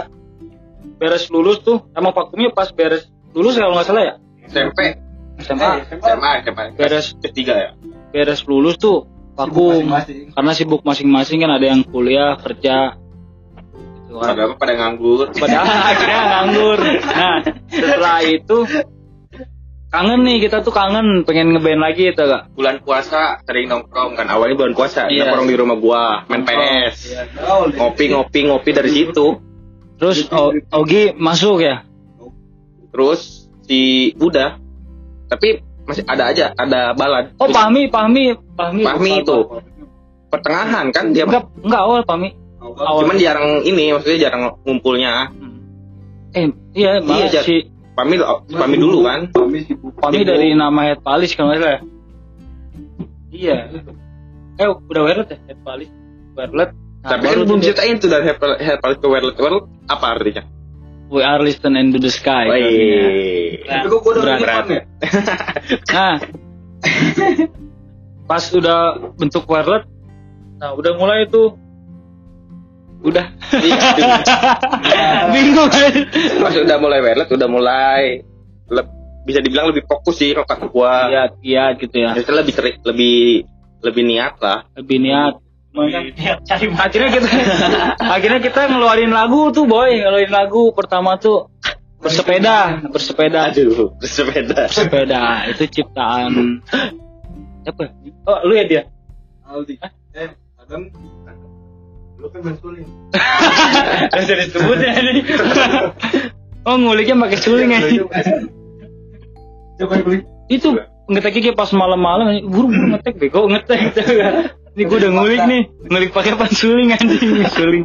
beres 1.00 1.32
lulus 1.32 1.64
tuh 1.64 1.80
emang 1.96 2.12
vakumnya 2.12 2.52
pas 2.52 2.68
beres 2.68 3.08
lulus 3.32 3.56
kalau 3.56 3.72
nggak 3.72 3.88
salah 3.88 4.04
ya 4.04 4.14
SMP, 4.44 5.00
SMA 5.40 5.70
SMA, 5.88 6.30
SMA. 6.44 6.64
Beres. 6.76 7.16
ketiga 7.24 7.54
ya. 7.56 7.70
beres 8.12 8.44
lulus 8.44 8.76
tuh 8.76 9.08
vakum 9.34 9.90
karena 10.30 10.52
sibuk 10.52 10.82
masing-masing 10.82 11.38
kan 11.38 11.50
ada 11.52 11.66
yang 11.66 11.82
kuliah 11.82 12.38
kerja 12.38 12.94
gitu 14.06 14.14
kan. 14.16 14.30
Padahal 14.30 14.54
pada 14.54 14.72
nganggur. 14.74 15.26
padahal 15.30 15.66
akhirnya 15.90 16.20
nganggur 16.24 16.78
nah 17.04 17.36
setelah 17.68 18.18
itu 18.22 18.56
kangen 19.90 20.20
nih 20.22 20.38
kita 20.40 20.58
tuh 20.60 20.70
kangen 20.70 21.22
pengen 21.22 21.54
ngeband 21.54 21.78
lagi 21.78 22.10
itu 22.10 22.18
gak 22.18 22.50
Bulan 22.50 22.82
puasa 22.82 23.38
sering 23.42 23.66
nongkrong 23.66 24.14
kan. 24.14 24.26
Awalnya 24.26 24.54
bulan 24.56 24.74
puasa 24.74 25.06
Iya. 25.06 25.30
nongkrong 25.30 25.46
di 25.46 25.54
rumah 25.54 25.78
gua, 25.78 26.02
main 26.26 26.42
PS. 26.42 27.14
Ngopi, 27.74 28.10
ngopi, 28.10 28.40
ngopi 28.44 28.70
dari 28.70 28.90
situ. 28.90 29.38
terus 29.94 30.26
O- 30.34 30.50
Ogi 30.74 31.14
masuk 31.14 31.62
ya 31.62 31.86
Terus 32.90 33.46
si 33.62 34.10
udah. 34.18 34.58
Tapi 35.26 35.62
masih 35.84 36.04
ada 36.04 36.24
aja, 36.28 36.46
ada 36.54 36.92
balad. 36.92 37.32
oh 37.36 37.48
Pahmi 37.48 37.88
Pahmi 37.88 38.32
Pahmi. 38.56 38.82
Pahmi 38.82 39.10
itu. 39.20 39.38
pertengahan 40.28 40.90
kan 40.90 41.14
dia 41.14 41.24
enggak 41.24 41.46
enggak 41.62 41.78
awal 41.80 42.00
Pahmi. 42.02 42.34
Awal. 42.58 43.06
Cuman 43.06 43.16
jarang 43.16 43.62
ini 43.62 43.92
maksudnya 43.92 44.18
jarang 44.20 44.56
ngumpulnya. 44.64 45.30
Eh 46.34 46.50
iya, 46.74 46.98
malah 46.98 47.30
Jar. 47.30 47.46
si 47.46 47.70
pamit 47.94 48.18
pamit 48.50 48.78
dulu. 48.80 49.06
kan. 49.06 49.30
Pahmi 49.30 49.62
Sibuk. 49.62 49.94
dari 50.02 50.50
nama 50.52 50.90
Head 50.90 51.00
Palis 51.00 51.36
kalau 51.36 51.52
nggak 51.52 51.60
salah 51.60 51.80
iya. 53.30 53.70
Eh 54.54 54.66
udah 54.66 55.02
wireless 55.02 55.30
ya 55.30 55.38
Head 55.46 55.60
Palis. 55.62 55.90
Wireless 56.34 56.70
Nah, 57.04 57.20
tapi 57.20 57.28
kan 57.28 57.44
belum 57.44 57.60
ceritain 57.60 58.00
tuh 58.00 58.08
dari 58.08 58.24
Head- 58.24 58.40
Head 58.64 58.80
Palit 58.80 58.96
ke 58.96 59.06
Wireless 59.06 59.36
World 59.36 59.68
apa 59.86 60.16
artinya 60.16 60.48
We 61.14 61.22
are 61.22 61.38
listen 61.38 61.78
into 61.78 62.02
the 62.02 62.10
sky. 62.10 62.50
Wih. 62.50 63.62
Tapi 63.62 63.86
kok 63.86 64.00
gua 64.02 64.12
udah 64.18 64.34
Berat. 64.34 64.64
ya? 64.66 64.82
Nah, 65.94 66.14
pas 68.24 68.42
udah 68.50 68.78
bentuk 69.14 69.46
wireless, 69.46 69.86
nah 70.58 70.74
udah 70.74 70.92
mulai 70.98 71.24
tuh, 71.30 71.54
udah 73.00 73.24
bingung. 75.32 75.70
Pas 76.40 76.52
udah 76.52 76.76
mulai 76.76 76.98
wireless 77.00 77.30
udah 77.30 77.48
mulai 77.48 78.02
leb- 78.66 78.94
bisa 79.24 79.38
dibilang 79.38 79.70
lebih 79.70 79.86
fokus 79.86 80.18
sih 80.18 80.34
rokat 80.34 80.66
gua 80.68 81.08
Iya, 81.08 81.22
iya 81.40 81.64
gitu 81.78 81.94
ya. 81.94 82.12
Biasanya 82.12 82.42
lebih 82.42 82.54
lebih 82.84 83.16
lebih 83.80 84.02
niat 84.02 84.34
lah 84.40 84.58
Lebih 84.74 84.98
niat. 84.98 85.34
Cari 85.74 86.66
makan. 86.70 86.86
Akhirnya 86.86 87.10
kita, 87.10 87.28
akhirnya 87.98 88.40
kita 88.40 88.60
ngeluarin 88.70 89.10
lagu 89.10 89.50
tuh 89.50 89.66
boy, 89.66 89.90
ngeluarin 89.90 90.30
lagu 90.30 90.70
pertama 90.70 91.18
tuh 91.18 91.50
bersepeda, 91.98 92.84
bersepeda, 92.94 93.50
aduh 93.50 93.96
bersepeda 93.96 94.68
bersepeda 94.68 95.48
itu 95.50 95.64
ciptaan 95.80 96.60
apa? 97.64 97.84
Oh 98.28 98.38
lu 98.44 98.52
ya 98.54 98.64
dia? 98.68 98.82
Aldi. 99.48 99.80
Eh, 100.12 100.28
Adam. 100.60 100.92
Lu 102.20 102.28
kan 102.28 102.40
mensuling. 102.44 102.88
Bisa 104.12 104.34
disebut 104.40 104.78
ya 104.80 104.92
ini. 105.00 105.22
oh 106.68 106.76
nguliknya 106.76 107.16
pakai 107.24 107.38
suling. 107.40 107.72
Coba 109.80 109.94
beli. 110.04 110.24
Itu 110.52 110.76
ngetek 111.08 111.40
kayak 111.40 111.56
pas 111.56 111.72
malam-malam 111.72 112.44
buru 112.48 112.68
buru 112.72 112.86
ngetek 112.96 113.16
bego 113.16 113.48
ngetek. 113.48 113.96
Ini 114.74 114.82
gue 114.84 114.98
udah 114.98 115.10
ngulik 115.12 115.42
nih, 115.46 115.62
ngulik 115.86 116.10
pakai 116.10 116.34
pansuling 116.34 116.90
anjing, 116.90 117.46
suling. 117.48 117.84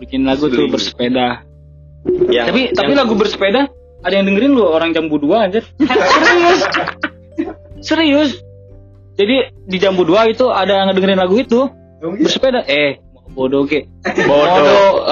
Bikin 0.00 0.24
lagu 0.24 0.48
tuh 0.48 0.66
bersepeda. 0.66 1.44
yang, 2.26 2.48
tapi 2.48 2.72
tapi 2.72 2.96
yang- 2.96 3.06
lagu 3.06 3.14
bersepeda 3.14 3.68
ada 4.02 4.14
yang 4.16 4.26
dengerin 4.26 4.56
lu 4.56 4.64
orang 4.64 4.90
jambu 4.90 5.20
dua 5.20 5.46
anjir. 5.46 5.62
Serius. 5.78 6.60
Serius. 7.78 8.30
Jadi 9.12 9.36
di 9.62 9.76
jambu 9.76 10.02
dua 10.02 10.24
itu 10.26 10.48
ada 10.48 10.82
yang 10.82 10.96
dengerin 10.96 11.20
lagu 11.20 11.36
itu 11.36 11.68
bersepeda. 12.00 12.64
Eh, 12.64 12.98
bodoh 13.30 13.68
ke. 13.68 13.84
Bodoh. 14.02 15.04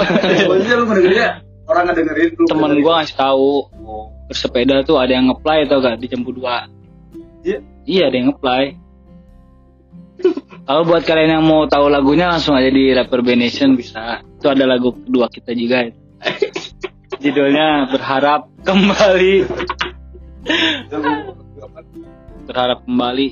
Lu 0.56 0.84
mendengarnya 0.88 1.44
orang 1.68 1.84
ngedengerin 1.86 2.28
lu. 2.34 2.44
temen 2.48 2.70
gua 2.80 2.92
ngasih 2.98 3.14
tahu 3.14 3.50
bersepeda 4.26 4.82
tuh 4.82 4.98
ada 4.98 5.12
yang 5.12 5.30
ngeplay 5.30 5.68
tau 5.68 5.78
gak 5.78 5.98
di 5.98 6.10
jambu 6.10 6.34
dua 6.34 6.66
Iya. 7.40 7.58
iya 7.84 8.02
ada 8.10 8.16
yang 8.18 8.34
ngeplay 8.34 8.74
kalau 10.70 10.82
buat 10.86 11.02
kalian 11.02 11.40
yang 11.40 11.44
mau 11.44 11.66
tahu 11.66 11.90
lagunya 11.90 12.30
langsung 12.30 12.54
aja 12.54 12.70
di 12.70 12.94
Rapper 12.94 13.26
Band 13.26 13.42
Nation 13.42 13.74
bisa. 13.74 14.22
Itu 14.22 14.46
ada 14.46 14.70
lagu 14.70 14.94
kedua 14.94 15.26
kita 15.26 15.50
juga. 15.50 15.90
Judulnya 17.22 17.90
berharap 17.90 18.48
kembali. 18.62 19.34
Berharap 22.46 22.78
kembali. 22.86 23.26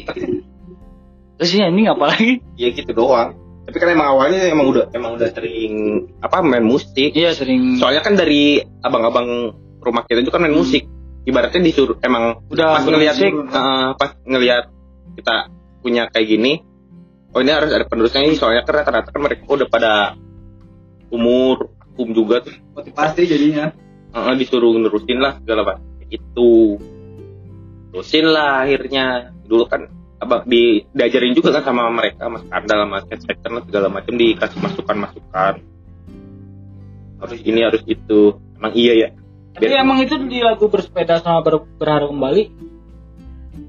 Terus 1.39 1.51
ya 1.55 1.71
ini 1.71 1.87
apa 1.87 2.11
lagi? 2.11 2.43
Ya 2.59 2.75
gitu 2.75 2.91
doang. 2.91 3.39
Tapi 3.69 3.77
kan 3.79 3.89
emang 3.93 4.19
awalnya 4.19 4.49
emang 4.49 4.73
udah 4.75 4.85
emang 4.97 5.15
udah 5.21 5.29
sering 5.31 6.05
apa 6.19 6.43
main 6.43 6.67
musik. 6.67 7.15
Iya 7.15 7.37
sering. 7.39 7.79
Soalnya 7.79 8.03
kan 8.03 8.17
dari 8.19 8.59
abang-abang 8.83 9.55
rumah 9.79 10.03
kita 10.09 10.27
itu 10.27 10.33
kan 10.35 10.43
main 10.43 10.57
musik. 10.57 10.91
Ibaratnya 11.23 11.61
disuruh 11.61 12.01
emang 12.03 12.43
udah 12.49 12.81
pas 12.81 12.85
ngelihat 12.89 13.15
eh, 13.21 13.89
pas 13.95 14.11
ngelihat 14.25 14.65
kita 15.21 15.53
punya 15.85 16.09
kayak 16.09 16.27
gini 16.27 16.53
oh 17.39 17.41
ini 17.47 17.55
harus 17.55 17.71
ada 17.71 17.87
penerusnya 17.87 18.27
ini 18.27 18.35
soalnya 18.35 18.67
kan 18.67 18.83
rata-rata 18.83 19.15
kan 19.15 19.23
mereka 19.23 19.47
udah 19.47 19.69
pada 19.71 20.19
umur 21.15 21.71
um 21.95 22.11
juga 22.11 22.43
tuh. 22.43 22.55
Motivasi 22.75 23.31
jadinya. 23.31 23.71
eh, 24.09 24.35
disuruh 24.41 24.75
nerusin 24.75 25.23
lah 25.23 25.39
segala 25.39 25.63
macam. 25.63 25.87
Itu. 26.11 26.83
Terusin 27.95 28.27
lah 28.27 28.67
akhirnya. 28.67 29.31
Dulu 29.47 29.65
kan 29.71 29.87
apa 30.19 30.43
di 30.51 30.83
diajarin 30.91 31.31
juga 31.31 31.55
kan 31.55 31.71
sama 31.71 31.95
mereka 31.95 32.27
mas 32.27 32.43
Kandal 32.51 32.91
sama 32.91 33.07
Cat 33.07 33.21
Sector 33.23 33.51
lah 33.55 33.63
segala 33.63 33.87
macam 33.87 34.19
dikasih 34.19 34.59
masukan 34.59 34.97
masukan 34.99 35.55
harus 37.19 37.41
ini 37.43 37.61
harus 37.63 37.83
itu. 37.87 38.39
Emang 38.59 38.75
iya 38.75 38.93
ya? 38.95 39.09
Tapi 39.59 39.75
emang 39.75 39.99
itu 40.03 40.15
di 40.27 40.39
lagu 40.39 40.71
bersepeda 40.71 41.19
sama 41.19 41.43
ber, 41.43 41.67
berharap 41.79 42.11
kembali. 42.15 42.43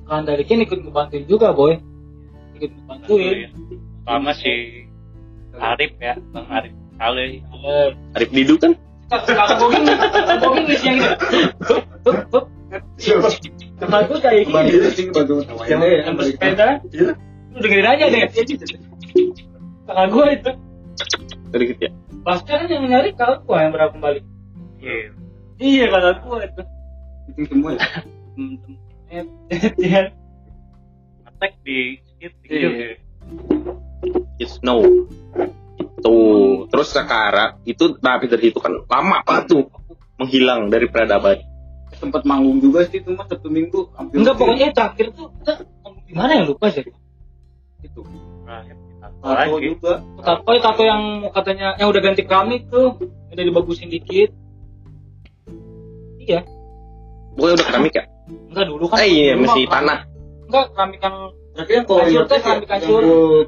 Kan 0.06 0.26
dari 0.26 0.46
Ken 0.46 0.62
ikut 0.62 0.86
ngebantuin 0.86 1.26
juga 1.26 1.54
boy. 1.54 1.82
Ikut 2.60 2.72
ngebantuin. 2.76 3.50
Sama 4.04 4.32
si 4.36 4.52
Arif 5.56 5.92
ya, 6.04 6.20
Bang 6.36 6.48
Arif 6.52 6.76
Saleh. 7.00 7.40
Eh, 7.40 7.90
Arif 8.20 8.30
Didu 8.36 8.60
kan 8.60 8.76
kakak 9.10 9.58
Boging 9.58 9.84
ngisi 10.68 10.86
yang 10.86 10.98
gitu. 11.02 11.16
Hup, 12.06 12.18
hup. 12.30 12.46
Kakak 13.80 14.02
gue 14.12 14.20
kayak 14.22 14.44
gini. 14.46 14.70
Yang, 15.66 15.82
yang 16.06 16.16
bersepeda. 16.20 16.68
Lu 17.50 17.58
dengerin 17.58 17.88
aja 17.90 18.06
deh. 18.12 18.22
Kakak 19.88 20.08
gue 20.14 20.26
itu. 20.36 20.52
tadi 21.50 21.66
gitu 21.66 21.82
ya 21.82 21.92
Pasca 22.22 22.62
kan 22.62 22.70
yang 22.70 22.86
nyari 22.86 23.10
kakak 23.18 23.42
gue 23.48 23.58
yang 23.58 23.72
berharap 23.74 23.92
kembali. 23.98 24.22
Iya. 24.84 25.10
Iya 25.58 25.86
kakak 25.90 26.18
gue 26.28 26.38
itu. 26.46 26.62
Itu 27.34 27.42
semua 27.50 27.72
ya. 27.74 27.82
Hmm, 28.40 28.56
Iya. 29.10 30.14
Skit 32.20 32.34
Iya. 32.52 32.70
gitu. 32.70 32.84
It's 34.40 34.60
no 34.60 34.84
itu 35.80 36.16
terus 36.68 36.90
sekarang 36.92 37.60
itu 37.64 37.96
tapi 38.00 38.28
dari 38.28 38.52
itu 38.52 38.60
kan 38.60 38.72
lama 38.88 39.24
banget 39.24 39.52
tuh 39.52 39.64
menghilang 40.16 40.68
dari 40.68 40.88
peradaban 40.88 41.40
Sempat 41.96 42.24
manggung 42.24 42.64
juga 42.64 42.88
sih 42.88 43.04
itu 43.04 43.12
mah 43.12 43.28
Sabtu 43.28 43.52
Minggu. 43.52 43.92
hampir 43.92 44.24
Enggak 44.24 44.36
pokoknya 44.40 44.72
terakhir 44.72 45.12
tuh 45.12 45.28
kita 45.42 45.54
di 46.08 46.14
mana 46.16 46.32
ya 46.40 46.44
lupa 46.48 46.72
sih. 46.72 46.86
itu. 47.84 48.02
Tato 49.00 49.28
lagi. 49.28 49.68
juga. 49.68 49.94
Tato 50.24 50.48
oh, 50.48 50.60
tato 50.64 50.84
yang 50.86 51.04
katanya 51.36 51.76
yang 51.76 51.92
udah 51.92 52.00
ganti 52.00 52.24
keramik 52.24 52.72
tuh 52.72 52.96
udah 53.04 53.44
dibagusin 53.44 53.92
dikit. 53.92 54.32
Iya, 56.20 56.46
pokoknya 57.36 57.54
udah 57.58 57.68
keramik 57.68 57.94
ya 57.96 58.04
enggak 58.30 58.66
dulu 58.70 58.86
kan. 58.86 58.98
eh 59.02 59.08
iya 59.10 59.34
masih 59.34 59.66
tanah 59.66 60.00
Enggak 60.46 60.66
keramik 60.78 61.00
yang 61.02 61.18
Berarti 61.60 61.74
yang 61.76 61.86
kalau 61.92 62.08
itu 62.08 62.24
keramik 62.40 62.68
kasur. 62.72 63.02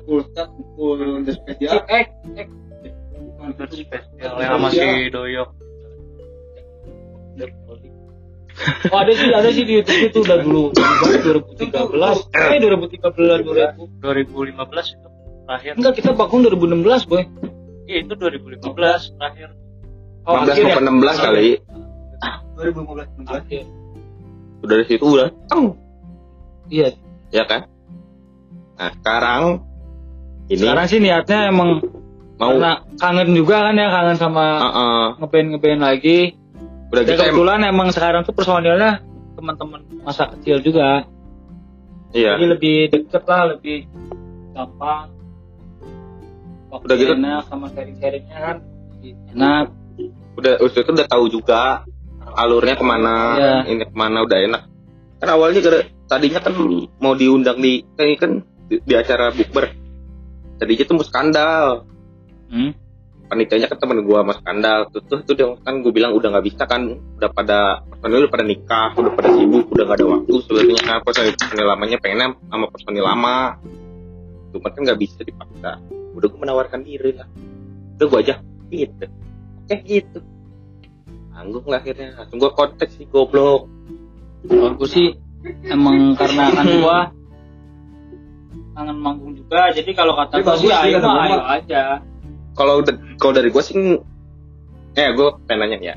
full 0.04 0.24
full 0.76 1.00
spesial. 1.32 1.80
X. 1.88 2.08
Terus 3.56 3.72
spesial 3.88 4.34
yang 4.36 4.52
sama 4.60 4.68
si 4.68 5.08
Doyok. 5.08 5.50
Oh 8.92 9.00
ada 9.00 9.16
sih 9.16 9.32
ada 9.32 9.48
sih 9.56 9.64
di 9.64 9.80
YouTube 9.80 10.12
itu 10.12 10.20
udah 10.28 10.38
dulu 10.44 10.76
2013. 10.76 11.72
Eh 12.36 12.60
2013 12.60 13.48
2000. 13.48 14.04
2015 14.04 14.92
itu 14.92 15.08
terakhir. 15.48 15.72
Enggak 15.80 15.94
kita 16.04 16.12
vakum 16.12 16.44
2016 16.44 17.08
boy. 17.08 17.24
Iya 17.88 17.98
itu 18.04 18.14
2015 18.20 19.16
terakhir. 19.16 19.56
Oh, 20.28 20.36
16 20.36 20.52
akhir 20.52 20.66
ya? 20.68 20.76
maupun 20.76 20.86
16 21.00 21.26
kali 21.26 21.48
2015 22.60 23.24
16. 23.24 23.40
Akhir. 23.40 23.64
udah 24.62 24.76
dari 24.78 24.86
situ 24.86 25.06
udah 25.08 25.30
Iya. 26.70 26.94
ya 27.34 27.44
kan 27.50 27.71
nah 28.76 28.90
sekarang 28.96 29.44
ini 30.48 30.60
Sekarang 30.60 30.86
sih 30.86 31.00
niatnya 31.00 31.48
emang 31.48 31.80
mau 32.36 32.52
karena 32.52 32.72
kangen 32.98 33.30
juga 33.32 33.70
kan 33.70 33.76
ya 33.78 33.88
kangen 33.88 34.18
sama 34.18 34.46
Heeh. 34.60 35.04
ngeband 35.22 35.48
ngeband 35.56 35.80
lagi. 35.80 36.20
udah 36.92 37.02
Dan 37.02 37.08
gitu 37.08 37.22
em- 37.24 37.28
kebetulan 37.32 37.60
emang 37.64 37.88
sekarang 37.90 38.22
tuh 38.22 38.34
personilnya 38.36 39.00
teman-teman 39.38 39.80
masa 40.04 40.28
kecil 40.36 40.60
juga. 40.60 41.08
iya 42.12 42.36
Jadi 42.36 42.46
lebih 42.52 42.76
deket 42.92 43.24
lah, 43.24 43.56
lebih 43.56 43.88
gampang. 44.52 45.08
Waktu 46.68 46.84
Udah 46.84 46.96
gitu? 47.00 47.14
enak 47.16 47.44
sama 47.48 47.66
sharing-sharingnya 47.72 48.38
kan 48.38 48.58
enak. 49.32 49.66
udah 50.32 50.54
udah 50.60 50.80
itu 50.80 50.92
udah 50.92 51.08
tahu 51.08 51.26
juga 51.28 51.84
alurnya 52.36 52.76
ke 52.76 52.84
mana 52.84 53.16
Iya. 53.36 53.56
ini 53.68 53.84
ke 53.84 53.96
mana 53.96 54.24
udah 54.24 54.40
enak 54.42 54.62
kan 55.20 55.30
awalnya 55.30 55.60
tadinya 56.08 56.40
kan 56.40 56.54
mau 56.98 57.14
diundang 57.14 57.60
di 57.60 57.84
kan 57.94 58.16
kan 58.18 58.32
di, 58.72 58.80
di 58.80 58.94
acara 58.96 59.36
bukber. 59.36 59.68
Tadinya 60.56 60.84
tuh 60.88 60.96
mau 60.96 61.04
skandal. 61.04 61.66
Hmm. 62.52 62.72
panitianya 63.32 63.72
kan 63.72 63.80
temen 63.80 64.04
gua 64.04 64.28
mas 64.28 64.40
skandal. 64.44 64.92
Tuh 64.92 65.04
tuh 65.08 65.24
tuh 65.24 65.36
dia 65.40 65.48
kan 65.64 65.80
gue 65.80 65.92
bilang 65.96 66.12
udah 66.16 66.36
nggak 66.36 66.46
bisa 66.52 66.64
kan. 66.68 67.00
Udah 67.20 67.32
pada 67.32 67.84
personil 67.88 68.28
udah 68.28 68.32
pada 68.32 68.44
nikah 68.44 68.90
udah 68.96 69.12
pada 69.16 69.30
sibuk 69.32 69.72
udah 69.72 69.84
gak 69.88 69.98
ada 70.04 70.06
waktu 70.20 70.34
sebenarnya 70.44 70.76
kan 70.84 71.00
personil, 71.00 71.32
personil 71.40 71.68
lamanya 71.68 71.98
pengennya 72.00 72.28
sama 72.52 72.66
personil 72.68 73.04
lama. 73.08 73.56
Cuma 74.52 74.68
kan 74.68 74.82
nggak 74.84 75.00
bisa 75.00 75.20
dipaksa. 75.24 75.80
Udah 76.12 76.28
gue 76.28 76.40
menawarkan 76.40 76.84
diri 76.84 77.12
lah. 77.16 77.28
Udah 77.96 78.06
gue 78.08 78.20
aja 78.20 78.36
gitu. 78.68 79.06
Oke 79.64 79.76
gitu. 79.88 80.20
Tanggung 81.32 81.66
lah 81.72 81.80
akhirnya. 81.80 82.20
Langsung 82.20 82.36
gue 82.44 82.52
kontak 82.52 82.92
sih 82.92 83.08
goblok. 83.08 83.72
Kalau 84.44 84.76
gue 84.76 84.90
sih 84.92 85.08
emang 85.72 86.14
karena 86.20 86.44
kan 86.54 86.68
gua 86.82 86.98
kangen 88.76 88.98
manggung 89.00 89.32
juga. 89.36 89.72
Jadi 89.76 89.92
kalau 89.92 90.14
kata 90.16 90.42
gua 90.42 90.56
sih 90.58 90.72
ayo 90.72 90.98
mah 91.04 91.28
ayo 91.28 91.40
aja. 91.44 91.84
kalau 92.52 92.84
kalau 93.16 93.34
dari 93.34 93.48
gue 93.48 93.64
sih 93.64 93.76
eh 94.96 95.10
gue 95.16 95.28
pengen 95.48 95.60
nanya 95.68 95.78
ya. 95.80 95.96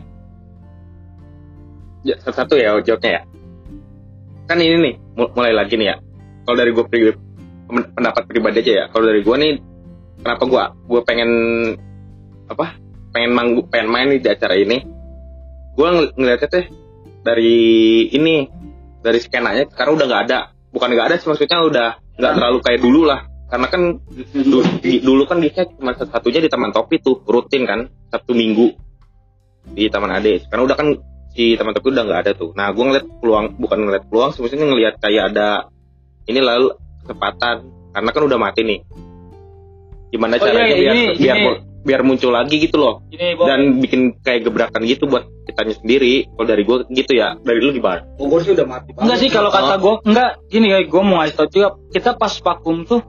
Ya 2.05 2.15
satu-satu 2.21 2.55
ya 2.61 2.79
jawabnya 2.85 3.11
ya. 3.11 3.23
Kan 4.47 4.61
ini 4.61 4.77
nih 4.79 4.95
mul- 5.19 5.33
mulai 5.35 5.55
lagi 5.57 5.75
nih 5.75 5.95
ya. 5.95 5.97
Kalau 6.45 6.57
dari 6.61 6.71
gue 6.71 6.85
pribadi 6.85 7.17
pen- 7.67 7.91
pendapat 7.97 8.23
pribadi 8.29 8.57
aja 8.63 8.73
ya. 8.73 8.85
Kalau 8.93 9.05
dari 9.09 9.21
gue 9.25 9.37
nih 9.39 9.53
kenapa 10.23 10.43
gue 10.47 10.65
gue 10.95 11.01
pengen 11.03 11.31
apa? 12.51 12.79
Pengen 13.15 13.33
manggu 13.35 13.67
pengen 13.67 13.89
main 13.91 14.07
nih 14.15 14.21
di 14.23 14.29
acara 14.31 14.55
ini. 14.55 14.79
Gue 15.75 15.87
ng 15.91 16.15
ngeliatnya 16.15 16.49
teh 16.51 16.65
dari 17.25 17.57
ini 18.15 18.47
dari 19.03 19.19
skenanya 19.19 19.67
sekarang 19.75 19.99
udah 19.99 20.07
nggak 20.07 20.23
ada. 20.31 20.41
Bukan 20.71 20.91
nggak 20.93 21.07
ada 21.11 21.17
sih 21.19 21.27
maksudnya 21.31 21.59
udah 21.67 22.04
nggak 22.15 22.33
terlalu 22.39 22.59
kayak 22.63 22.81
dulu 22.81 23.01
lah. 23.07 23.21
Karena 23.45 23.67
kan 23.71 23.83
dulu, 24.35 24.61
di- 24.83 25.03
dulu 25.05 25.23
kan 25.31 25.39
dia 25.39 25.63
cuma 25.69 25.95
satu-satunya 25.95 26.41
di 26.43 26.51
Taman 26.51 26.75
Topi 26.75 26.99
tuh 26.99 27.23
rutin 27.23 27.63
kan 27.69 27.87
Sabtu 28.11 28.35
Minggu. 28.35 28.75
Di 29.71 29.87
Taman 29.87 30.11
Ade. 30.11 30.43
Sekarang 30.43 30.67
udah 30.67 30.77
kan 30.77 30.89
si 31.35 31.55
Taman 31.55 31.75
Topi 31.75 31.95
udah 31.95 32.03
nggak 32.03 32.21
ada 32.27 32.33
tuh. 32.35 32.51
Nah 32.59 32.75
gue 32.75 32.83
ngeliat 32.83 33.07
peluang 33.23 33.55
bukan 33.59 33.79
ngeliat 33.87 34.05
peluang 34.11 34.31
sebenarnya 34.35 34.67
ngeliat 34.71 34.95
kayak 34.99 35.25
ada 35.35 35.49
ini 36.27 36.41
lalu 36.43 36.75
kesempatan. 37.05 37.57
Karena 37.95 38.11
kan 38.11 38.23
udah 38.27 38.39
mati 38.41 38.61
nih. 38.67 38.81
Gimana 40.11 40.35
Oh, 40.39 40.47
caranya 40.47 40.67
iya, 40.67 40.79
biar 40.79 40.95
ini- 40.95 41.15
biar 41.19 41.37
ini- 41.39 41.63
biar 41.85 42.01
muncul 42.01 42.33
lagi 42.33 42.57
gitu 42.59 42.81
loh. 42.81 43.05
Ini 43.13 43.37
boy. 43.37 43.47
dan 43.47 43.61
bikin 43.79 44.01
kayak 44.25 44.49
gebrakan 44.49 44.83
gitu 44.89 45.05
buat 45.05 45.29
kitanya 45.45 45.77
sendiri. 45.77 46.27
Kalau 46.33 46.47
dari 46.49 46.63
gue 46.65 46.77
gitu 46.91 47.13
ya. 47.13 47.37
Dari 47.39 47.61
lu 47.61 47.77
gimana? 47.77 48.09
Bogor 48.17 48.41
sih 48.41 48.57
udah 48.57 48.67
mati. 48.67 48.97
Enggak 48.97 49.19
sih 49.21 49.29
kalau 49.29 49.53
kata 49.53 49.77
gue 49.77 49.95
enggak. 50.09 50.31
Gini 50.49 50.67
kayak 50.73 50.87
gue 50.89 51.03
mau 51.05 51.21
ngasih 51.21 51.35
tau 51.37 51.47
juga 51.53 51.69
kita 51.93 52.17
pas 52.17 52.33
vakum 52.41 52.89
tuh 52.89 53.05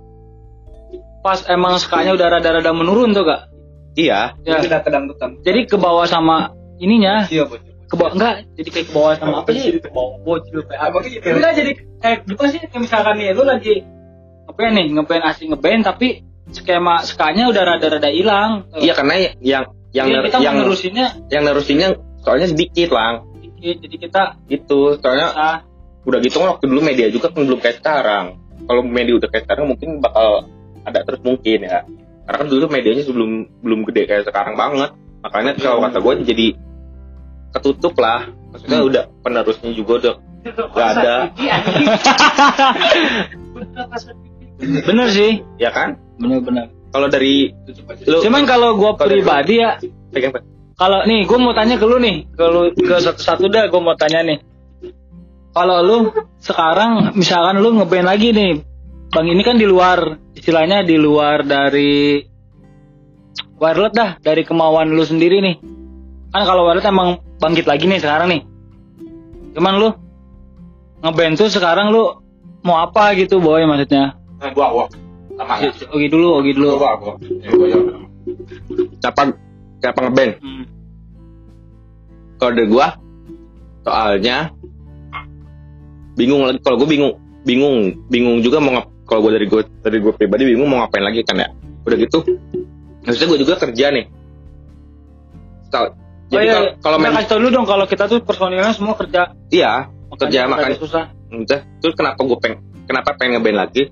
pas 1.25 1.41
emang 1.49 1.81
skanya 1.81 2.13
udah 2.13 2.37
rada-rada 2.37 2.69
menurun 2.69 3.17
tuh 3.17 3.25
gak 3.25 3.49
iya. 3.97 4.37
Ya. 4.45 4.61
Kita 4.61 4.85
kedangdutan. 4.85 5.41
jadi 5.41 5.65
ke 5.65 5.73
bawah 5.81 6.05
sama 6.05 6.53
ininya. 6.77 7.25
Iya, 7.33 7.49
bos. 7.49 7.65
ke 7.89 7.95
bawah 7.97 8.13
enggak 8.13 8.45
jadi 8.53 8.69
kayak 8.69 8.85
ke 8.85 8.93
bawah 8.93 9.13
sama 9.17 9.35
apa 9.41 9.49
sih? 9.57 9.81
ke 9.81 9.89
bawah 9.89 10.21
bocil 10.21 10.61
kayak 10.69 10.81
apa 10.85 10.97
gitu? 11.09 11.25
enggak 11.25 11.53
jadi 11.57 11.71
kayak 11.97 12.17
apa 12.29 12.45
sih? 12.53 12.59
Kayak 12.69 12.81
misalkan 12.85 13.15
nih 13.17 13.33
lu 13.33 13.41
lagi 13.41 13.75
ngeband 14.45 14.73
nih 14.77 14.85
ngeband 14.93 15.23
asing 15.25 15.47
ngeband 15.49 15.81
tapi 15.81 16.07
skema 16.53 17.01
skanya 17.01 17.49
udah 17.49 17.63
rada-rada 17.65 18.09
hilang. 18.11 18.69
Iya 18.77 18.93
karena 18.93 19.33
yang 19.41 19.65
yang 19.95 20.11
Jadi 20.11 20.27
kita 20.29 20.37
yang 20.43 20.53
menerusinnya 20.59 21.07
yang 21.31 21.43
nerusinnya 21.47 21.87
soalnya 22.21 22.47
sedikit 22.51 22.93
lang. 22.93 23.25
Dikit 23.41 23.81
jadi 23.87 23.95
kita 23.97 24.21
gitu 24.51 24.99
soalnya 24.99 25.31
ah, 25.33 25.57
udah 26.05 26.19
gitu 26.21 26.43
kan 26.43 26.57
waktu 26.57 26.69
dulu 26.69 26.81
media 26.85 27.09
juga 27.09 27.31
kan 27.31 27.47
belum 27.47 27.59
kayak 27.63 27.81
sekarang. 27.81 28.37
Kalau 28.65 28.81
media 28.85 29.13
udah 29.17 29.29
kayak 29.31 29.43
sekarang 29.49 29.65
mungkin 29.71 30.03
bakal 30.03 30.45
ada 30.85 30.99
terus 31.01 31.21
mungkin 31.25 31.65
ya. 31.65 31.81
Karena 32.25 32.37
kan 32.41 32.47
dulu 32.49 32.65
medianya 32.69 33.03
sebelum 33.05 33.45
belum 33.61 33.85
gede 33.89 34.09
kayak 34.09 34.23
sekarang 34.29 34.57
banget. 34.57 34.93
Makanya 35.25 35.57
kalau 35.57 35.81
kata 35.81 35.99
gue 36.01 36.13
jadi 36.27 36.47
ketutup 37.57 37.97
lah. 37.97 38.29
Maksudnya 38.53 38.79
udah 38.87 39.03
penerusnya 39.19 39.75
juga 39.75 39.93
udah 39.99 40.15
gak 40.45 40.89
ada 41.01 41.33
bener 44.59 45.07
sih. 45.11 45.43
Ya 45.59 45.71
kan? 45.71 45.99
Bener-bener 46.19 46.75
kalau 46.95 47.11
dari 47.11 47.51
lu 48.07 48.23
cuman 48.23 48.47
kalau 48.47 48.79
gue 48.79 48.91
pribadi 48.95 49.59
ya 49.59 49.75
kalau 50.79 51.03
nih 51.03 51.27
gue 51.27 51.37
mau 51.43 51.51
tanya 51.51 51.75
ke 51.75 51.83
lu 51.83 51.99
nih 51.99 52.23
ke 52.31 52.43
lu 52.47 52.71
ke 52.71 52.95
satu-satu 53.03 53.51
dah 53.51 53.67
gue 53.67 53.81
mau 53.83 53.99
tanya 53.99 54.23
nih. 54.23 54.39
Kalau 55.51 55.83
lu 55.83 55.97
sekarang 56.39 57.11
misalkan 57.19 57.59
lu 57.59 57.75
ngeband 57.75 58.07
lagi 58.07 58.31
nih 58.31 58.63
bang 59.11 59.27
ini 59.27 59.41
kan 59.43 59.59
di 59.59 59.67
luar 59.67 60.19
istilahnya 60.35 60.87
di 60.87 60.95
luar 60.95 61.43
dari 61.43 62.23
wireless 63.59 63.91
dah 63.91 64.09
dari 64.23 64.47
kemauan 64.47 64.95
lu 64.95 65.03
sendiri 65.03 65.43
nih. 65.43 65.55
Kan 66.31 66.47
kalau 66.47 66.67
Walet 66.67 66.87
emang 66.87 67.19
bangkit 67.43 67.67
lagi 67.67 67.91
nih 67.91 67.99
sekarang 67.99 68.31
nih. 68.31 68.41
Cuman 69.55 69.73
lu 69.83 69.89
ngeband 71.03 71.35
tuh 71.43 71.51
sekarang 71.51 71.91
lu 71.91 72.23
mau 72.63 72.83
apa 72.83 73.15
gitu 73.19 73.43
boy 73.43 73.67
maksudnya 73.67 74.15
Nah, 74.35 74.49
gua 74.51 74.67
gua 74.71 74.85
sama 75.35 75.53
ya. 75.59 75.69
Ogi 75.91 76.07
dulu 76.07 76.27
Ogi 76.39 76.51
dulu 76.53 76.67
Gua 76.75 76.91
gua. 76.97 77.13
Ya, 77.41 77.49
gua 77.51 77.67
jawab. 77.67 77.85
Siapa 78.99 79.21
siapa 79.79 79.99
ngeband? 80.01 80.31
Hmm. 80.39 80.63
Kalau 82.35 82.51
dari 82.51 82.67
gua 82.67 82.87
soalnya 83.81 84.49
bingung 86.15 86.41
lagi 86.41 86.57
kalau 86.59 86.79
gua 86.79 86.89
bingung 86.89 87.13
bingung 87.45 87.75
bingung 88.09 88.41
juga 88.41 88.57
mau 88.57 88.73
ngap 88.73 88.87
kalau 89.05 89.21
gua 89.21 89.37
dari 89.37 89.45
gua 89.45 89.61
dari 89.83 89.97
gua 90.01 90.11
pribadi 90.11 90.49
bingung 90.49 90.65
mau 90.65 90.81
ngapain 90.81 91.05
lagi 91.05 91.21
kan 91.21 91.37
ya 91.37 91.47
udah 91.85 91.97
gitu 91.99 92.25
maksudnya 93.05 93.27
gua 93.29 93.39
juga 93.39 93.53
kerja 93.59 93.85
nih 93.93 94.05
Tau- 95.69 95.93
Oh, 96.25 96.41
jadi 96.41 96.45
iya, 96.49 96.53
kalau- 96.57 96.73
kalau 96.81 96.97
Kita 96.97 97.05
main 97.05 97.13
kasih 97.13 97.29
tau 97.29 97.37
dulu 97.37 97.49
dong 97.53 97.67
kalau 97.69 97.85
kita 97.85 98.03
tuh 98.09 98.17
personilnya 98.25 98.73
semua 98.73 98.97
kerja 98.97 99.21
iya 99.53 99.93
kerja 100.17 100.39
Makanya 100.41 100.49
makan 100.49 100.65
agak 100.73 100.81
susah 100.81 101.03
Entah, 101.29 101.61
terus 101.77 101.93
kenapa 101.93 102.17
gue 102.17 102.37
pengen 102.41 102.57
kenapa 102.89 103.09
pengen 103.13 103.31
ngeband 103.37 103.57
lagi? 103.61 103.83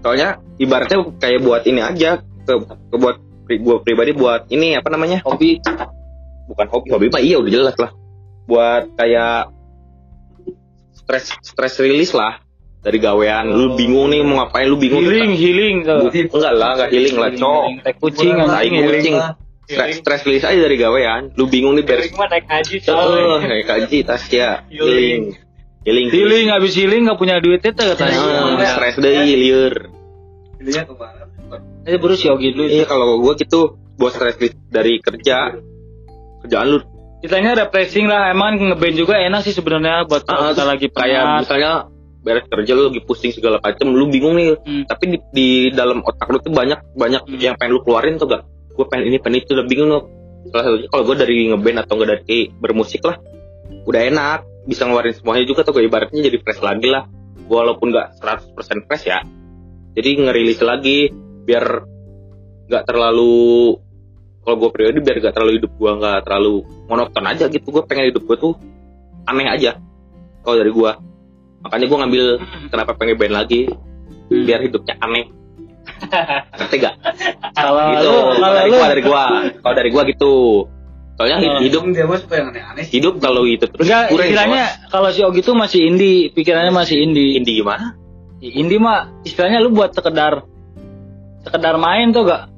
Soalnya 0.00 0.40
ibaratnya 0.56 0.98
kayak 1.20 1.40
buat 1.44 1.62
ini 1.68 1.80
aja 1.84 2.20
ke, 2.20 2.54
ke 2.64 2.96
buat 2.96 3.16
gue 3.50 3.76
pribadi 3.82 4.14
buat 4.14 4.46
ini 4.48 4.78
apa 4.78 4.88
namanya? 4.94 5.20
hobi 5.26 5.58
Bukan 6.50 6.66
hobi, 6.66 6.88
hobi 6.90 7.06
mah 7.14 7.22
iya 7.22 7.38
udah 7.38 7.50
jelas 7.50 7.76
lah. 7.78 7.90
Buat 8.50 8.98
kayak 8.98 9.54
stress 10.98 11.30
stress 11.42 11.78
release 11.78 12.10
lah 12.10 12.42
dari 12.80 12.98
gawean. 12.98 13.46
Lu 13.46 13.78
bingung 13.78 14.10
nih 14.10 14.24
mau 14.26 14.42
ngapain? 14.42 14.66
Lu 14.66 14.74
bingung. 14.80 15.04
healing 15.04 15.36
healing 15.36 15.76
tuh 15.86 16.10
Bu- 16.10 16.40
Enggak 16.40 16.52
lah, 16.56 16.70
enggak 16.74 16.90
healing 16.90 17.16
lah, 17.20 17.30
cok. 17.30 17.62
Healing, 17.62 17.76
teh 17.84 17.94
kucing 18.00 18.34
healing. 18.34 18.72
kucing. 18.82 19.16
Stress, 19.70 20.02
stress 20.02 20.22
release 20.26 20.42
aja 20.42 20.58
dari 20.58 20.74
gawean. 20.74 21.30
Lu 21.38 21.46
bingung 21.46 21.78
nih 21.78 21.86
beres. 21.86 22.10
Healing 22.10 22.26
naik 22.26 22.46
haji 22.50 22.76
coy. 22.82 23.22
kayak 23.46 23.66
kaji 23.70 23.98
tas 24.02 24.22
ya. 24.26 24.66
Healing. 24.66 25.36
Healing. 25.38 25.49
Healing. 25.80 26.08
healing 26.08 26.46
habis 26.48 26.72
healing 26.72 27.02
nggak 27.02 27.16
punya 27.16 27.40
duit 27.40 27.60
itu 27.60 27.72
katanya 27.72 28.20
Heeh, 28.20 28.68
Stress 28.68 28.96
deh, 28.96 29.12
liur. 29.32 29.74
Ininya 30.60 30.82
ke 30.84 30.92
mana? 30.92 31.24
Eh 31.82 31.96
baru 31.96 32.14
si 32.14 32.28
Ogi 32.28 32.52
dulu 32.52 32.68
Iya 32.68 32.84
kalau 32.84 33.16
gue 33.18 33.32
gitu 33.38 33.60
bos 33.96 34.12
stress 34.12 34.36
dari 34.68 34.96
kerja 34.98 35.56
kerjaan 36.40 36.66
lu 36.68 36.78
Kitanya 37.20 37.52
refreshing 37.54 38.04
lah, 38.04 38.28
emang 38.28 38.56
ngeband 38.56 38.96
juga 38.96 39.16
enak 39.16 39.40
sih 39.40 39.52
sebenarnya 39.52 40.04
buat 40.04 40.24
Ah, 40.24 40.52
kalau 40.52 40.52
kita 40.52 40.64
lagi 40.64 40.86
kayak 40.88 41.20
penat. 41.20 41.40
misalnya 41.44 41.72
beres 42.20 42.44
kerja 42.46 42.72
lu 42.72 42.82
lagi 42.86 43.00
pusing 43.02 43.28
segala 43.30 43.56
macem 43.58 43.88
lu 43.88 44.08
bingung 44.08 44.36
nih 44.36 44.56
Hmm. 44.58 44.84
tapi 44.84 45.04
di, 45.06 45.18
di 45.30 45.48
dalam 45.70 46.00
otak 46.00 46.28
lu 46.28 46.36
tuh 46.38 46.48
banyak 46.50 46.80
banyak 46.94 47.20
Hmm. 47.22 47.36
yang 47.36 47.56
pengen 47.56 47.72
lu 47.74 47.80
keluarin 47.80 48.16
tuh 48.16 48.24
gak 48.26 48.44
gue 48.70 48.84
pengen 48.86 49.04
ini 49.06 49.16
pengen 49.16 49.36
itu 49.38 49.52
udah 49.52 49.64
bingung 49.64 49.88
lu 49.88 50.00
salah 50.46 50.64
satunya 50.66 50.88
kalau 50.88 51.04
gue 51.06 51.16
dari 51.18 51.36
ngeband 51.48 51.78
atau 51.78 51.92
enggak 51.94 52.08
dari 52.18 52.38
bermusik 52.54 53.00
lah 53.02 53.16
udah 53.84 54.00
enak 54.02 54.38
bisa 54.70 54.86
ngeluarin 54.86 55.18
semuanya 55.18 55.44
juga 55.50 55.66
tuh 55.66 55.74
kayak 55.74 55.90
ibaratnya 55.90 56.20
jadi 56.22 56.38
fresh 56.38 56.62
lagi 56.62 56.86
lah. 56.86 57.10
Walaupun 57.50 57.90
nggak 57.90 58.22
100% 58.22 58.86
fresh 58.86 59.10
ya 59.10 59.26
jadi 59.94 60.10
ngerilis 60.22 60.60
lagi 60.62 61.10
biar 61.44 61.64
nggak 62.70 62.84
terlalu 62.86 63.74
kalau 64.40 64.56
gue 64.56 64.70
pribadi 64.72 64.98
biar 65.04 65.16
gak 65.20 65.34
terlalu 65.36 65.52
hidup 65.60 65.72
gue 65.76 65.90
nggak 66.00 66.18
terlalu 66.24 66.64
monoton 66.86 67.24
aja 67.26 67.44
gitu. 67.50 67.66
Gue 67.74 67.82
pengen 67.84 68.14
hidup 68.14 68.22
gue 68.24 68.36
tuh 68.38 68.54
aneh 69.26 69.50
aja 69.50 69.76
kalau 70.40 70.56
dari 70.56 70.72
gue 70.72 70.92
makanya 71.60 71.86
gue 71.92 71.98
ngambil 72.00 72.24
kenapa 72.72 72.92
pengen 72.96 73.20
band 73.20 73.34
lagi 73.36 73.68
biar 74.30 74.62
hidupnya 74.62 74.94
aneh. 75.02 75.26
Ngerti 76.60 76.76
gak 76.80 76.94
Kalau 77.56 77.72
gitu. 77.98 78.12
kalau 78.38 78.54
dari 78.54 78.70
gua 78.70 78.86
dari 78.86 79.02
gua. 79.02 79.24
Kalau 79.58 79.74
dari 79.74 79.90
gua 79.90 80.02
gitu 80.06 80.32
soalnya 81.20 81.36
Oh. 81.36 81.60
hidup 81.60 81.84
dia 81.92 82.08
mah 82.08 82.16
suka 82.16 82.34
yang 82.34 82.48
aneh-aneh 82.48 82.88
hidup 82.88 83.20
kalau 83.20 83.44
itu 83.44 83.68
terus 83.68 83.84
enggak 83.84 84.08
istilahnya 84.08 84.64
kalau 84.88 85.12
si 85.12 85.20
Ogi 85.20 85.44
tuh 85.44 85.52
masih 85.52 85.84
indie, 85.84 86.32
pikirannya 86.32 86.72
masih 86.72 86.96
indie. 86.98 87.36
indie 87.36 87.60
gimana 87.60 87.92
Indie 88.40 88.80
mah 88.80 89.20
istilahnya 89.20 89.60
lu 89.60 89.68
buat 89.68 89.92
sekedar 89.92 90.48
sekedar 91.40 91.76
main 91.76 92.08
tuh 92.08 92.24
gak 92.24 92.48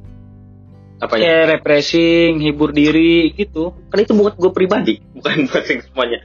apanya 1.00 1.18
kayak 1.20 1.44
refreshing, 1.52 2.38
hibur 2.38 2.70
diri 2.70 3.34
gitu. 3.34 3.74
kan 3.90 3.98
itu 3.98 4.14
buat 4.14 4.38
gue 4.38 4.52
pribadi 4.52 5.02
bukan 5.18 5.50
buat 5.50 5.64
yang 5.66 5.80
semuanya 5.82 6.18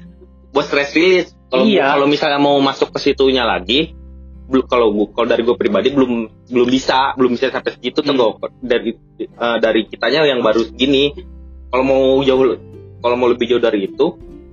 buat 0.54 0.62
stress 0.63 0.93
release 0.93 1.34
kalau 1.50 1.65
Iya. 1.65 1.89
kalau 1.89 2.06
misalnya 2.06 2.38
mau 2.38 2.54
masuk 2.60 2.93
ke 2.93 3.02
situnya 3.02 3.41
lagi 3.43 3.97
belum 4.45 4.63
kalau 4.63 4.88
kalau 5.10 5.26
dari 5.26 5.41
gue 5.41 5.58
pribadi 5.58 5.89
belum 5.89 6.12
belum 6.47 6.67
bisa 6.69 7.17
belum 7.17 7.34
bisa 7.34 7.50
sampai 7.50 7.73
segitu 7.73 8.00
tuh 8.00 8.13
Hmm. 8.13 8.21
gua- 8.38 8.54
dari 8.62 8.93
eh, 9.17 9.58
dari 9.58 9.82
kitanya 9.84 10.21
yang 10.23 10.39
baru 10.39 10.63
segini 10.63 11.17
kalau 11.67 11.84
mau 11.84 12.03
jauh 12.23 12.58
kalau 13.01 13.15
mau 13.15 13.27
lebih 13.30 13.45
jauh 13.47 13.62
dari 13.62 13.86
itu 13.86 14.06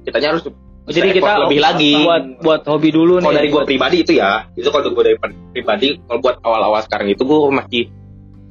kitanya 0.05 0.37
harus 0.37 0.45
jadi 0.85 1.17
kita 1.17 1.49
lebih 1.49 1.61
lagi 1.65 1.97
buat 2.05 2.25
buat 2.45 2.63
hobi 2.69 2.93
dulu 2.93 3.17
nih. 3.17 3.25
kalau 3.25 3.37
dari 3.41 3.49
gue 3.49 3.63
pribadi 3.65 3.97
itu 4.05 4.13
ya 4.21 4.53
itu 4.53 4.69
kalau 4.69 4.93
gue 4.93 5.05
dari 5.05 5.17
pribadi 5.57 5.89
kalau 6.05 6.21
buat 6.21 6.37
awal-awal 6.45 6.81
sekarang 6.85 7.09
itu 7.09 7.25
gue 7.25 7.39
masih 7.49 7.83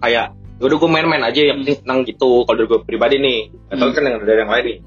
kayak 0.01 0.33
"Ya 0.33 0.63
udah 0.65 0.77
gue 0.81 0.89
main-main 0.89 1.21
aja 1.21 1.41
yang 1.45 1.61
penting 1.61 1.77
senang 1.85 1.99
gitu 2.09 2.41
kalau 2.47 2.57
dari 2.57 2.67
gue 2.73 2.79
pribadi 2.81 3.15
nih 3.21 3.39
atau 3.69 3.85
Hmm. 3.85 3.93
kan 3.93 4.01
yang 4.01 4.15
dari 4.25 4.39
yang 4.41 4.51
lain 4.51 4.65
nih 4.65 4.77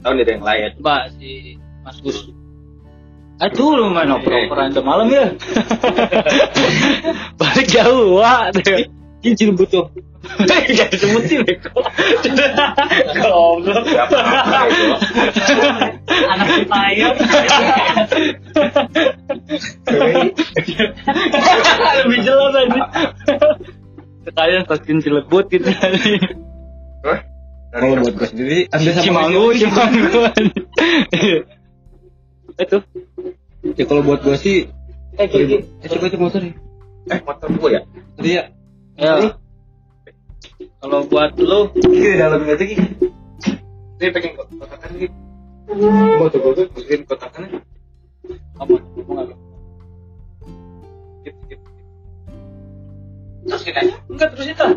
tahu 0.00 0.12
dari 0.16 0.30
yang 0.32 0.44
lain 0.44 0.70
Mbak 0.80 1.02
si 1.20 1.30
Mas 1.84 1.98
Gus. 2.00 2.18
Aduh 3.34 3.74
lu 3.74 3.90
main 3.90 4.08
oper-operan 4.08 4.70
jam 4.70 4.86
malam 4.86 5.10
ya. 5.10 5.26
Balik 7.42 7.66
jauh, 7.66 8.22
wah. 8.22 8.46
Ini 9.24 9.34
Cilebut 9.34 9.68
tuh. 9.72 9.88
Gak 10.44 10.88
disebutin 10.92 11.44
Beko. 11.44 11.80
Goblok. 13.16 13.84
Anak 16.28 16.48
saya. 16.68 17.08
Lebih 22.04 22.18
jelas 22.20 22.52
aja. 22.56 22.82
Sekalian 24.24 24.62
stasiun 24.64 24.98
Cilebut 25.00 25.44
gitu. 25.48 25.68
Kalau 27.74 27.98
buat 27.98 28.14
gue 28.14 28.28
sendiri, 28.30 28.58
ambil 28.70 28.92
sama 28.94 29.02
Cimanggu, 29.02 29.44
Cimanggu. 29.58 30.20
Itu. 32.54 32.78
Ya 33.74 33.84
kalau 33.84 34.02
buat 34.04 34.20
gue 34.22 34.36
sih, 34.38 34.56
Eh, 35.14 35.30
eh 35.30 35.88
coba 35.88 36.10
itu 36.10 36.18
motor 36.18 36.42
nih. 36.42 36.54
eh 37.06 37.20
motor 37.22 37.46
gue 37.46 37.70
ya 37.70 37.80
Tadi 38.18 38.30
ya, 38.98 39.12
Ya. 39.20 39.30
Kalau 40.84 41.00
buat 41.08 41.32
lu, 41.40 41.72
ini 41.80 42.14
di 42.14 42.18
dalam 42.20 42.44
aja 42.44 42.60
gitu. 42.60 42.84
ini 43.98 44.10
pengen 44.12 44.36
kotakan 44.36 44.90
gitu 45.00 45.16
Motor 46.20 46.38
gue 46.44 46.52
tuh 46.60 46.66
bikin 46.76 47.00
kotakannya. 47.08 47.58
apa? 48.60 48.74
Ngomong 48.94 49.16
apa? 49.24 49.34
Gitu, 51.24 51.40
gitu. 51.48 51.64
Terusin 53.48 53.74
aja. 53.74 53.94
Enggak 54.12 54.28
terusin 54.36 54.56
lah. 54.60 54.72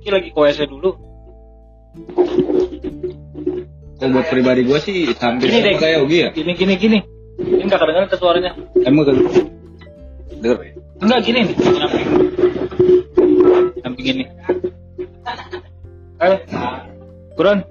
Oke 0.00 0.08
lagi 0.08 0.28
WC 0.32 0.58
dulu. 0.64 0.90
Kalau 4.00 4.16
buat 4.16 4.26
pribadi 4.32 4.64
gue 4.64 4.78
sih 4.80 5.12
hampir 5.20 5.52
Gini 5.52 5.60
sama 5.60 5.70
deh. 5.76 5.76
kayak 5.76 5.98
Ogi 6.08 6.18
ya. 6.24 6.28
Gini 6.32 6.52
gini 6.56 6.74
gini. 6.80 6.98
Ini 7.36 7.62
enggak 7.68 7.84
kedengeran 7.84 8.08
ke 8.08 8.16
suaranya. 8.16 8.50
Emang 8.80 9.04
kan? 9.04 9.16
Denger. 10.40 10.79
Enggak 11.00 11.20
gini 11.24 11.38
nih. 11.48 11.56
Samping. 11.56 12.06
Samping 13.80 14.06
ini. 14.06 14.24
Eh. 16.20 16.38
Kurang. 17.34 17.64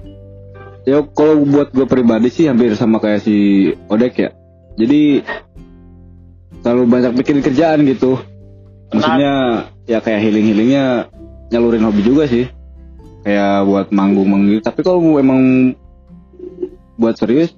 Ya 0.90 1.06
kalau 1.14 1.46
buat 1.46 1.70
gue 1.70 1.86
pribadi 1.86 2.34
sih 2.34 2.50
hampir 2.50 2.74
sama 2.74 2.98
kayak 2.98 3.22
si 3.22 3.70
Odek 3.86 4.14
ya. 4.18 4.30
Jadi 4.82 5.22
terlalu 6.66 6.84
banyak 6.90 7.14
bikin 7.22 7.46
kerjaan 7.46 7.86
gitu. 7.86 8.18
Maksudnya 8.90 9.34
ya 9.86 10.02
kayak 10.02 10.26
healing 10.26 10.50
healingnya 10.50 11.14
nyalurin 11.54 11.86
hobi 11.86 12.02
juga 12.02 12.26
sih. 12.26 12.50
Kayak 13.22 13.70
buat 13.70 13.88
manggung 13.94 14.26
manggung. 14.26 14.66
Tapi 14.66 14.82
kalau 14.82 15.22
emang 15.22 15.76
buat 16.98 17.14
serius 17.14 17.54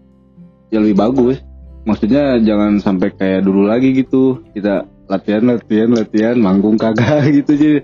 ya 0.68 0.84
lebih 0.84 1.00
bagus. 1.00 1.40
Maksudnya 1.88 2.44
jangan 2.44 2.84
sampai 2.84 3.16
kayak 3.16 3.48
dulu 3.48 3.72
lagi 3.72 3.96
gitu. 3.96 4.44
Kita 4.52 4.91
latihan 5.12 5.44
latihan 5.44 5.92
latihan 5.92 6.40
manggung 6.40 6.80
kagak 6.80 7.28
gitu 7.44 7.54
sih. 7.60 7.76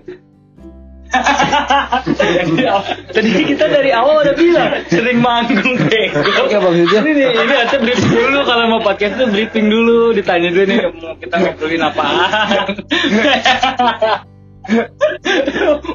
Tadi 3.16 3.28
kita 3.32 3.64
dari 3.64 3.88
awal 3.96 4.28
udah 4.28 4.36
bilang 4.36 4.84
sering 4.92 5.24
manggung 5.24 5.80
bego. 5.88 6.20
Ya 6.52 6.60
maksudnya 6.60 7.00
Ini 7.00 7.12
nih, 7.16 7.32
ini 7.32 7.54
harusnya 7.56 7.80
briefing 7.80 8.12
dulu 8.12 8.44
kalau 8.44 8.68
mau 8.68 8.84
podcast 8.84 9.16
itu 9.16 9.24
briefing 9.32 9.72
dulu, 9.72 10.12
ditanya 10.12 10.52
dulu 10.52 10.68
nih 10.68 10.84
mau 11.00 11.16
kita 11.16 11.40
ngobrolin 11.40 11.80
apaan. 11.80 12.68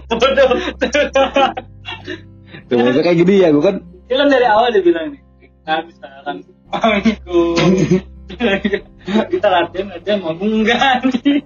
Bodoh. 0.09 0.49
Tuh, 2.69 2.73
maksudnya 2.73 3.05
kayak 3.05 3.17
gini 3.21 3.33
ya 3.37 3.53
gue 3.53 3.61
kan 3.61 3.85
Dia 4.09 4.17
kan 4.17 4.33
dari 4.33 4.49
awal 4.49 4.73
dia 4.73 4.81
bilang 4.81 5.13
nih, 5.13 5.21
kita 5.45 5.73
misalkan 5.85 6.41
manggung. 6.73 7.53
kita 9.33 9.47
latihan 9.47 9.87
aja 9.93 10.13
manggung 10.19 10.63
enggak 10.63 11.03
nih. 11.07 11.41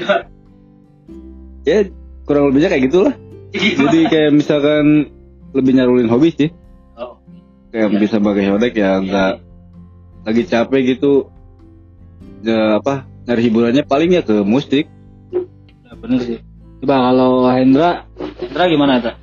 ya 1.68 1.78
kurang 2.24 2.50
lebihnya 2.50 2.72
kayak 2.72 2.84
gitulah 2.88 3.14
Jadi 3.52 3.98
kayak 4.08 4.32
misalkan 4.32 5.10
lebih 5.50 5.72
nyarulin 5.74 6.06
hobi 6.06 6.30
sih. 6.30 6.50
Oh. 6.94 7.18
Kayak 7.74 7.98
bisa 7.98 8.22
pakai 8.22 8.46
hodek 8.54 8.78
ya 8.78 9.02
nggak 9.02 9.42
lagi 10.22 10.42
capek 10.46 10.94
gitu. 10.94 11.26
Ya 12.46 12.78
apa 12.78 13.10
nyari 13.26 13.42
hiburannya 13.50 13.82
paling 13.82 14.14
ya 14.14 14.22
ke 14.22 14.46
musik. 14.46 14.86
Ya, 15.82 15.92
bener 15.98 16.22
sih. 16.22 16.38
Coba 16.80 17.10
kalau 17.10 17.44
Hendra, 17.50 18.06
Hendra 18.38 18.64
gimana 18.70 19.02
tak? 19.02 19.16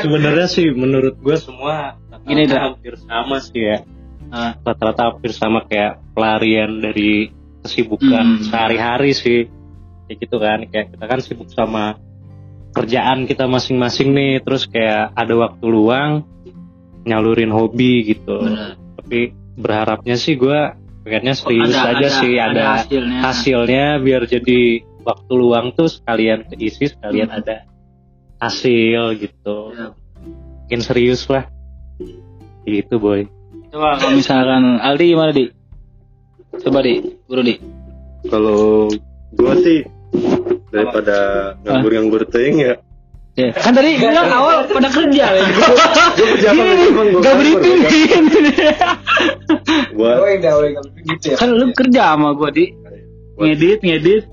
Sebenarnya 0.00 0.46
sih 0.48 0.70
menurut 0.72 1.18
gue 1.20 1.36
semua 1.36 2.00
Gini, 2.22 2.42
rata-rata 2.42 2.54
Dra. 2.54 2.62
hampir 2.70 2.94
sama 2.98 3.36
sih 3.38 3.60
ya. 3.60 3.78
Ah. 4.28 4.52
Rata-rata 4.58 5.02
hampir 5.10 5.30
sama 5.30 5.58
kayak 5.62 6.00
pelarian 6.12 6.78
dari 6.78 7.28
kesibukan 7.60 8.38
Hmm. 8.38 8.44
sehari-hari 8.44 9.12
sih. 9.12 9.40
Kayak 10.06 10.16
gitu 10.20 10.36
kan, 10.36 10.58
kayak 10.66 10.86
kita 10.90 11.04
kan 11.04 11.18
sibuk 11.20 11.48
sama 11.48 11.98
kerjaan 12.72 13.24
kita 13.24 13.44
masing-masing 13.44 14.10
nih, 14.10 14.40
terus 14.40 14.64
kayak 14.64 15.12
ada 15.12 15.34
waktu 15.36 15.64
luang 15.64 16.24
nyalurin 17.02 17.50
hobi 17.50 18.08
gitu. 18.08 18.40
Bener. 18.40 18.78
Tapi 18.96 19.20
berharapnya 19.52 20.14
sih 20.14 20.34
gue 20.34 20.58
pengennya 21.02 21.34
serius 21.34 21.74
aja 21.74 22.08
sih 22.14 22.38
ada, 22.38 22.78
hasilnya. 22.80 23.18
hasilnya 23.20 23.86
biar 23.98 24.22
jadi 24.24 24.60
waktu 25.02 25.32
luang 25.34 25.74
tuh 25.74 25.90
sekalian 25.90 26.46
keisi 26.46 26.88
sekalian 26.88 27.28
Hmm. 27.28 27.40
ada 27.42 27.56
hasil 28.38 29.18
gitu 29.18 29.56
Ya. 29.72 29.90
mungkin 30.22 30.80
serius 30.80 31.26
lah 31.26 31.50
gitu 32.64 32.94
boy 32.96 33.26
Coba 33.72 33.96
kalau 33.96 34.20
misalkan 34.20 34.84
Aldi 34.84 35.04
gimana 35.16 35.32
di? 35.32 35.48
Coba 36.60 36.84
di, 36.84 37.00
buru 37.24 37.40
di. 37.40 37.56
Kalau 38.28 38.84
gua 39.32 39.56
sih 39.64 39.80
daripada 40.68 41.16
nganggur-nganggur 41.64 42.28
teing 42.28 42.60
ya. 42.60 42.76
Ya. 43.32 43.48
Kan 43.56 43.72
tadi 43.72 43.96
bilang 43.96 44.28
awal 44.28 44.68
pada 44.68 44.92
kerja 44.92 45.24
ya. 45.40 45.44
Gini, 46.52 46.92
emang 46.92 47.16
gua 47.16 47.20
Gak 47.24 47.32
nganggur, 47.32 47.40
briefing. 47.40 47.80
Gua 49.96 50.12
kan 51.40 51.48
lu 51.48 51.72
kerja 51.72 52.12
sama 52.12 52.36
gua 52.36 52.52
di. 52.52 52.68
Ngedit, 53.40 53.80
ngedit. 53.80 54.24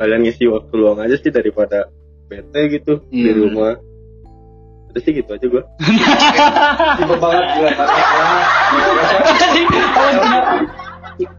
kalian 0.00 0.24
ngisi 0.24 0.48
waktu 0.48 0.72
luang 0.74 0.98
aja 0.98 1.14
sih 1.20 1.28
daripada 1.28 1.92
bete 2.26 2.72
gitu 2.72 3.04
di 3.12 3.28
Iya. 3.28 3.36
rumah. 3.36 3.76
Udah 4.92 5.00
sih 5.00 5.12
gitu 5.16 5.30
aja 5.32 5.46
gua. 5.48 5.64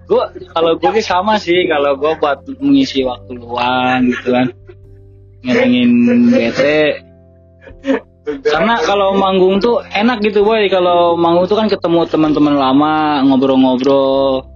Gua 0.10 0.30
kalau 0.54 0.78
gua 0.78 0.92
sih 0.98 1.06
sama 1.06 1.38
sih 1.38 1.66
kalau 1.70 1.98
gua 1.98 2.18
buat 2.18 2.46
mengisi 2.58 3.06
waktu 3.06 3.38
luang 3.38 4.10
gitu 4.10 4.34
kan. 4.34 4.50
Ngilangin 5.46 5.90
bete. 6.34 7.06
Karena 8.24 8.80
kalau 8.82 9.14
manggung 9.20 9.62
tuh 9.62 9.86
enak 9.86 10.24
gitu 10.26 10.42
boy 10.42 10.66
kalau 10.72 11.14
manggung 11.14 11.46
tuh 11.46 11.60
kan 11.60 11.70
ketemu 11.70 12.10
teman-teman 12.10 12.56
lama 12.58 13.22
ngobrol-ngobrol 13.28 14.48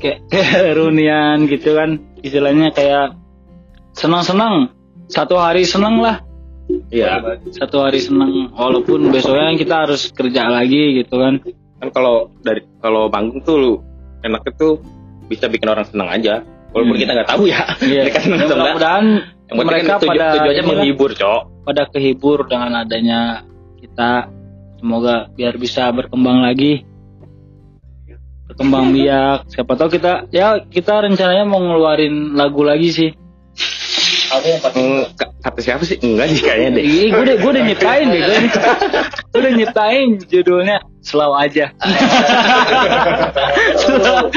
kayak 0.00 0.18
kayak 0.28 0.72
reunian 0.76 1.44
gitu 1.48 1.76
kan 1.76 2.00
istilahnya 2.20 2.72
kayak 2.72 3.16
senang-senang 3.92 4.72
satu 5.08 5.36
hari 5.36 5.68
senang 5.68 6.00
lah 6.00 6.24
Iya. 6.94 7.18
satu 7.50 7.82
hari 7.82 7.98
senang 7.98 8.30
walaupun 8.50 9.10
besoknya 9.10 9.50
kita 9.54 9.74
harus 9.82 10.08
kerja 10.08 10.46
lagi 10.46 11.02
gitu 11.02 11.18
kan 11.18 11.42
Kan 11.74 11.90
kalau 11.90 12.30
dari 12.40 12.62
kalau 12.78 13.10
manggung 13.10 13.42
tuh 13.42 13.56
lu 13.56 13.72
enaknya 14.22 14.54
tuh 14.54 14.78
bisa 15.26 15.48
bikin 15.48 15.66
orang 15.66 15.84
senang 15.84 16.06
aja. 16.08 16.40
Walaupun 16.70 16.94
Hmm. 16.94 17.02
kita 17.02 17.12
nggak 17.12 17.28
tahu 17.28 17.44
ya. 17.44 17.60
mereka 17.82 18.18
senang 18.20 18.38
atau 18.38 18.46
enggak. 18.46 18.56
mudah-mudahan 18.56 19.06
Yang 19.44 19.56
mereka 19.60 19.84
kan 19.84 19.98
tuju- 19.98 20.10
pada 20.10 20.26
tujuannya 20.32 20.64
menghibur, 20.64 21.10
Cok. 21.12 21.42
pada 21.62 21.82
kehibur 21.88 22.38
dengan 22.46 22.70
adanya 22.78 23.20
kita 23.76 24.10
semoga 24.78 25.14
biar 25.30 25.54
bisa 25.56 25.90
berkembang 25.90 26.40
lagi 26.40 26.86
berkembang 28.44 28.92
biak 28.92 29.48
siapa 29.48 29.72
tahu 29.74 29.88
kita 29.90 30.28
ya 30.30 30.60
kita 30.62 31.00
rencananya 31.00 31.44
mau 31.44 31.58
ngeluarin 31.58 32.32
lagu 32.34 32.60
lagi 32.60 32.88
sih 32.88 33.10
Ka- 35.14 35.32
kata 35.44 35.60
siapa 35.62 35.82
sih? 35.86 35.96
Enggak 36.02 36.26
sih 36.34 36.40
kayaknya 36.42 36.80
deh. 36.80 36.84
Iya, 36.84 37.04
gue 37.12 37.22
udah 37.22 37.36
gue 37.38 37.50
udah 37.54 37.64
nyiptain 37.68 38.06
deh, 38.10 38.20
gue 38.24 38.38
gue 39.30 39.40
udah 39.40 39.52
nyiptain 39.54 40.08
judulnya 40.26 40.76
Slow 41.04 41.36
aja. 41.36 41.68
Slow, 43.84 44.32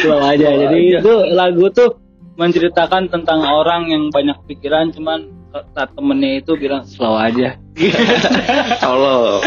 Slow 0.00 0.20
aja. 0.24 0.48
Jadi 0.48 0.96
itu 0.96 1.14
lagu 1.36 1.68
tuh 1.68 2.00
menceritakan 2.40 3.12
tentang 3.12 3.44
orang 3.44 3.92
yang 3.92 4.08
banyak 4.08 4.40
pikiran, 4.48 4.96
cuman 4.96 5.36
saat 5.72 5.90
temennya 5.96 6.44
itu 6.44 6.52
bilang 6.56 6.84
slow 6.84 7.16
aja. 7.16 7.56
Allah. 8.84 9.40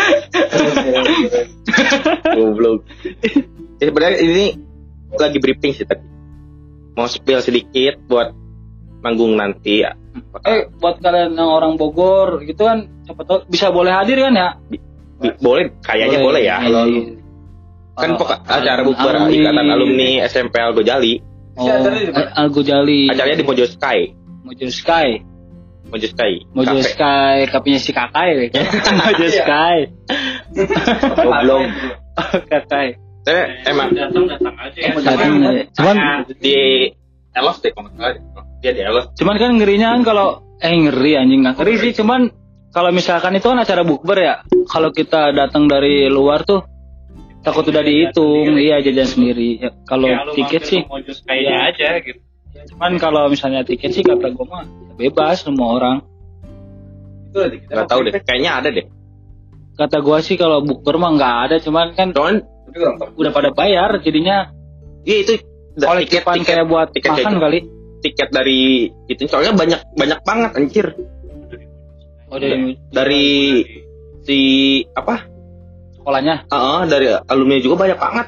Goblok. 2.33 2.81
Ya, 3.79 3.87
sebenarnya 3.87 4.19
ini 4.19 4.45
lagi 5.15 5.39
briefing 5.39 5.71
sih 5.71 5.87
tadi. 5.87 6.03
Mau 6.99 7.07
spill 7.07 7.39
sedikit 7.39 7.95
buat 8.11 8.35
manggung 8.99 9.39
nanti 9.39 9.87
ya. 9.87 9.95
Eh, 10.43 10.67
buat 10.75 10.99
kalian 10.99 11.31
yang 11.31 11.47
orang 11.47 11.79
Bogor 11.79 12.43
gitu 12.43 12.67
kan, 12.67 12.91
siapa 13.07 13.23
tahu 13.23 13.47
bisa 13.47 13.71
boleh 13.71 13.95
hadir 13.95 14.19
kan 14.19 14.35
ya? 14.35 14.49
Bi- 14.67 14.83
boleh, 15.39 15.71
kayaknya 15.79 16.19
boleh, 16.19 16.43
ya. 16.43 16.59
Iya, 16.59 16.81
iya. 16.91 17.01
Kan 17.95 18.15
Kalau- 18.15 18.19
pokok 18.19 18.37
acara 18.43 18.81
bukber 18.83 19.15
alumni- 19.15 19.39
ikatan 19.39 19.67
alumni 19.71 20.09
SMP 20.27 20.55
Algo 20.59 20.83
Jali. 20.83 21.23
Oh, 21.55 21.67
Algo 22.35 22.61
Jali, 22.67 23.07
Acaranya 23.07 23.39
di 23.39 23.47
Mojo 23.47 23.63
Sky. 23.63 23.99
Mojo 24.43 24.67
Sky. 24.67 25.07
Mojo 25.87 26.07
Sky. 26.07 26.31
Mojo 26.51 26.75
Cafe. 26.79 26.83
Sky, 26.83 27.35
kapinya 27.47 27.79
si 27.79 27.91
Kakai. 27.95 28.51
Mojo 29.07 29.27
Sky. 29.31 29.77
Goblok. 31.15 31.63
Kakai. 32.51 32.87
Saya 33.29 33.43
emang 33.69 33.93
datang 33.93 34.25
datang 34.25 34.55
aja 34.57 34.79
ya 34.81 34.91
Datang 34.97 35.31
aja. 35.45 35.63
Cuman 35.77 35.95
di 36.41 36.57
Elos 37.37 37.57
deh 37.61 37.71
kalau. 37.77 37.89
Dia 38.59 38.71
di 38.73 38.81
Elos. 38.81 39.13
cuman 39.15 39.35
kan 39.37 39.55
ngerinya 39.55 39.93
kan 39.95 40.01
kalau 40.01 40.27
eh 40.59 40.73
ngeri 40.73 41.15
anjing 41.15 41.45
nggak 41.45 41.55
ngeri 41.61 41.75
sih 41.79 41.93
cuman 41.95 42.27
kalau 42.73 42.89
misalkan 42.91 43.37
itu 43.37 43.45
kan 43.45 43.61
acara 43.61 43.85
bukber 43.85 44.17
ya. 44.17 44.35
Kalau 44.65 44.89
kita 44.89 45.29
datang 45.31 45.69
dari 45.69 46.09
luar 46.09 46.41
tuh 46.41 46.65
takut 47.45 47.63
udah 47.69 47.81
dihitung, 47.85 48.59
iya 48.59 48.83
jajan 48.83 49.07
sendiri. 49.07 49.63
Ya, 49.63 49.71
kalau 49.87 50.09
tiket 50.35 50.67
sih, 50.67 50.83
kayaknya 51.23 51.55
aja 51.71 51.89
gitu 52.03 52.19
cuman 52.49 52.97
kalau 52.99 53.29
misalnya 53.31 53.61
tiket 53.63 53.93
sih 53.93 54.03
kata 54.03 54.33
gue 54.33 54.45
mah 54.45 54.65
bebas 54.97 55.45
semua 55.45 55.79
orang. 55.79 55.97
Nggak 57.31 57.87
tahu 57.87 58.09
deh. 58.09 58.13
Kayaknya 58.19 58.51
ada 58.57 58.69
deh. 58.73 58.85
Kata 59.79 60.03
gua 60.03 60.19
sih 60.19 60.35
kalau 60.35 60.59
bukber 60.59 60.99
mah 60.99 61.15
nggak 61.15 61.35
ada, 61.47 61.55
cuman 61.63 61.95
kan 61.95 62.11
Cuman 62.11 62.43
udah 63.11 63.31
pada 63.31 63.49
bayar, 63.49 63.99
jadinya 63.99 64.51
iya 65.01 65.17
itu 65.21 65.33
da- 65.73 65.97
tiket 65.97 66.23
tiket. 66.23 66.45
kayak 66.45 66.65
buat 66.65 66.87
tiket 66.89 67.11
makan 67.11 67.23
kayak 67.31 67.41
kali. 67.41 67.59
tiket 67.99 68.29
dari 68.29 68.61
itu 69.05 69.23
soalnya 69.25 69.53
banyak 69.53 69.81
banyak 69.93 70.19
banget 70.21 70.51
anjir. 70.55 70.87
Oh 72.27 72.37
dari 72.37 72.77
dari 72.87 73.27
si 74.21 74.37
apa? 74.91 75.25
Sekolahnya. 75.93 76.45
Ah, 76.47 76.85
dari 76.85 77.09
alumni 77.25 77.57
juga 77.57 77.75
banyak 77.79 77.97
banget. 77.97 78.27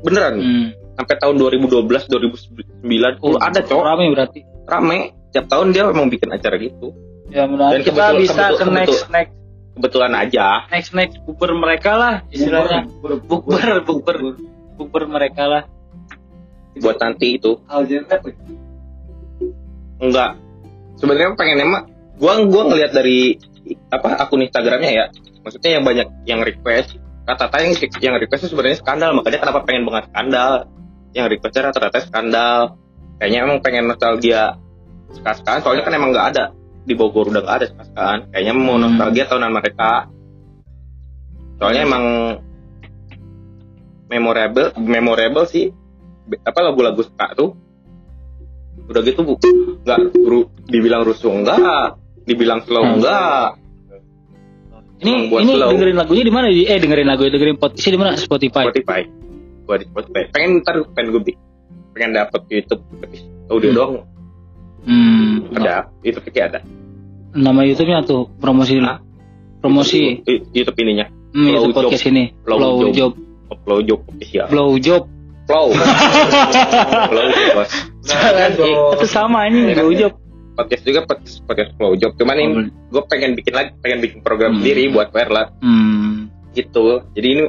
Beneran. 0.00 0.34
Hmm. 0.36 0.68
sampai 0.92 1.16
tahun 1.16 1.40
2012 1.40 1.88
2009 2.04 3.16
Oh, 3.18 3.40
ada 3.40 3.58
cowok 3.58 3.80
Rame 3.82 4.12
berarti. 4.12 4.44
rame. 4.62 4.98
Tiap 5.32 5.48
tahun 5.48 5.72
dia 5.72 5.88
memang 5.88 6.06
bikin 6.06 6.28
acara 6.28 6.60
gitu. 6.60 6.92
Ya 7.26 7.48
mudah 7.48 7.72
Dan 7.72 7.80
kita 7.80 7.96
kebetul- 8.12 8.20
bisa 8.20 8.42
kebetul- 8.44 8.58
ke 8.60 8.64
next 8.70 9.00
next 9.08 9.34
kebetulan 9.76 10.12
aja. 10.16 10.68
Next 10.68 10.92
next 10.92 11.16
bukber 11.24 11.52
mereka 11.56 11.96
lah 11.96 12.14
istilahnya. 12.28 12.88
Bukber 13.00 13.82
bukber. 13.84 14.16
Bukber 14.76 15.02
mereka 15.08 15.44
lah. 15.48 15.64
buat 16.72 16.96
nanti 16.96 17.36
itu. 17.36 17.60
Enggak. 20.00 20.40
Sebenarnya 20.96 21.36
pengen 21.36 21.58
emang 21.68 21.84
gua 22.16 22.40
gua 22.48 22.72
ngelihat 22.72 22.96
dari 22.96 23.36
apa 23.92 24.16
akun 24.24 24.40
Instagramnya 24.40 24.90
ya. 24.90 25.04
Maksudnya 25.44 25.76
yang 25.76 25.84
banyak 25.84 26.08
yang 26.24 26.40
request. 26.40 26.96
Kata 27.28 27.52
kata 27.52 27.56
yang 27.68 27.76
yang 28.00 28.14
request 28.16 28.48
itu 28.48 28.56
sebenarnya 28.56 28.80
skandal. 28.80 29.12
Makanya 29.20 29.38
kenapa 29.44 29.60
pengen 29.68 29.84
banget 29.84 30.04
skandal? 30.08 30.52
Yang 31.12 31.26
requestnya 31.36 31.62
rata-rata 31.68 31.98
skandal. 32.00 32.60
Kayaknya 33.20 33.38
emang 33.44 33.58
pengen 33.60 33.84
nostalgia 33.92 34.56
sekarang 35.20 35.60
soalnya 35.60 35.84
kan 35.84 35.92
emang 35.92 36.10
nggak 36.16 36.26
ada 36.32 36.44
di 36.82 36.94
Bogor 36.94 37.28
udah 37.28 37.40
nggak 37.40 37.56
ada 37.56 37.66
sekarang 37.68 38.20
kayaknya 38.28 38.52
mau 38.52 38.74
Hmm. 38.74 38.82
nostalgia 38.84 39.24
tahunan 39.26 39.52
mereka 39.52 39.90
soalnya 41.56 41.82
emang 41.84 42.04
memorable 44.08 44.68
memorable 44.76 45.46
sih 45.46 45.70
apa 46.38 46.60
lagu-lagu 46.60 47.00
ska 47.00 47.32
tuh 47.32 47.54
udah 48.82 49.00
gitu 49.00 49.20
bu 49.22 49.34
nggak 49.82 49.98
ru- 50.18 50.50
dibilang 50.66 51.02
rusuh 51.02 51.32
enggak 51.32 51.96
dibilang 52.24 52.60
slow 52.62 52.82
Hmm. 52.82 52.96
enggak 52.98 53.48
Ini 55.02 55.10
Emang 55.10 55.34
buat 55.34 55.42
ini 55.42 55.52
slow. 55.52 55.70
dengerin 55.74 55.98
lagunya 55.98 56.22
di 56.22 56.30
mana? 56.30 56.46
Eh 56.46 56.78
dengerin 56.78 57.08
lagu 57.10 57.26
dengerin 57.26 57.58
podcastnya 57.58 57.90
di 57.90 58.00
mana? 58.00 58.10
Spotify. 58.14 58.70
Spotify 58.70 59.00
gua 59.62 59.74
di 59.74 59.86
Spotify 59.86 60.22
pengen 60.30 60.62
ntar 60.62 60.78
pengen 60.94 61.08
gue 61.12 61.22
pengen 61.90 62.10
dapet 62.14 62.38
YouTube 62.48 62.82
tapi 62.98 63.18
audio 63.50 63.66
Hmm. 63.66 63.76
doang 63.76 63.92
Hmm. 64.82 65.46
ada 65.54 65.88
YouTube 66.00 66.26
kayak 66.28 66.46
ada 66.48 66.60
Nama 67.32 67.64
YouTube-nya 67.64 68.02
tuh 68.02 68.28
promosi 68.36 68.76
Hah? 68.76 69.00
promosi 69.58 70.20
I- 70.20 70.42
YouTube 70.52 70.76
ininya 70.78 71.06
hmm, 71.06 71.46
Flow 71.46 71.54
YouTube 71.64 71.76
podcast 71.78 72.04
ini. 72.06 72.24
Flow 72.42 72.58
Flow 72.58 72.74
Job. 72.84 72.92
job, 72.92 73.12
Flow 73.62 73.80
Job 73.80 74.00
official 74.06 74.46
flow 74.48 74.70
job. 74.76 75.02
Flow 75.42 75.66
Flow 77.10 77.26
Job 77.28 77.50
bos 77.54 77.72
Itu 78.92 79.06
sama 79.06 79.46
ini 79.46 79.58
Iya 79.64 79.72
kan? 79.72 79.80
flow 79.80 79.94
job. 79.96 80.12
podcast 80.52 80.82
juga 80.82 81.00
podcast, 81.02 81.36
podcast 81.42 81.70
Flow 81.74 81.92
Job 81.94 82.12
cuman 82.14 82.36
ini 82.36 82.52
gue 82.68 83.02
pengen 83.06 83.32
bikin 83.32 83.52
lagi 83.52 83.70
pengen 83.78 83.98
bikin 84.00 84.20
program 84.20 84.52
Hmm. 84.52 84.60
sendiri 84.60 84.82
buat 84.90 85.08
Werla 85.10 85.48
Hmm. 85.58 86.28
gitu 86.52 87.06
jadi 87.12 87.28
ini 87.30 87.44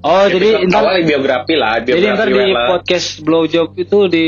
Oh, 0.00 0.24
jadi 0.24 0.64
episode 0.64 0.70
ntar 0.70 1.02
biografi 1.02 1.54
lah 1.54 1.72
biografi 1.78 1.98
jadi 1.98 2.06
ntar 2.14 2.28
di 2.30 2.44
podcast 2.54 3.08
blowjob 3.20 3.68
itu 3.74 3.98
di 4.06 4.26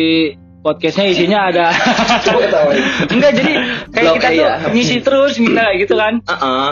podcastnya 0.62 1.10
isinya 1.10 1.50
ada 1.50 1.66
enggak 3.12 3.32
jadi 3.34 3.52
kayak 3.90 4.04
Blow- 4.06 4.16
kita 4.16 4.28
tuh 4.30 4.38
iya. 4.38 4.52
ngisi 4.70 4.96
terus 5.02 5.32
minta 5.38 5.66
kayak 5.66 5.78
gitu 5.82 5.94
kan. 5.94 6.14
Heeh. 6.22 6.68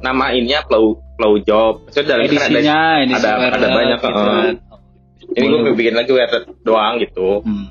nama 0.00 0.24
ininya 0.32 0.64
Flow 0.66 0.98
Flow 1.14 1.34
Job. 1.40 1.86
Maksudnya 1.86 2.06
dalam 2.08 2.20
kan 2.24 2.30
ada 2.30 2.34
edisinya 2.34 2.78
edisi 2.98 3.26
ada- 3.26 3.52
ada 3.52 3.68
banyak, 3.68 3.98
gitu 4.00 4.20
kan. 4.20 4.54
ini 5.30 5.44
gue 5.46 5.60
mau 5.62 5.74
bikin 5.76 5.94
lagi 5.94 6.10
Werla 6.10 6.38
doang 6.60 6.94
gitu. 6.98 7.28
Hmm. 7.44 7.66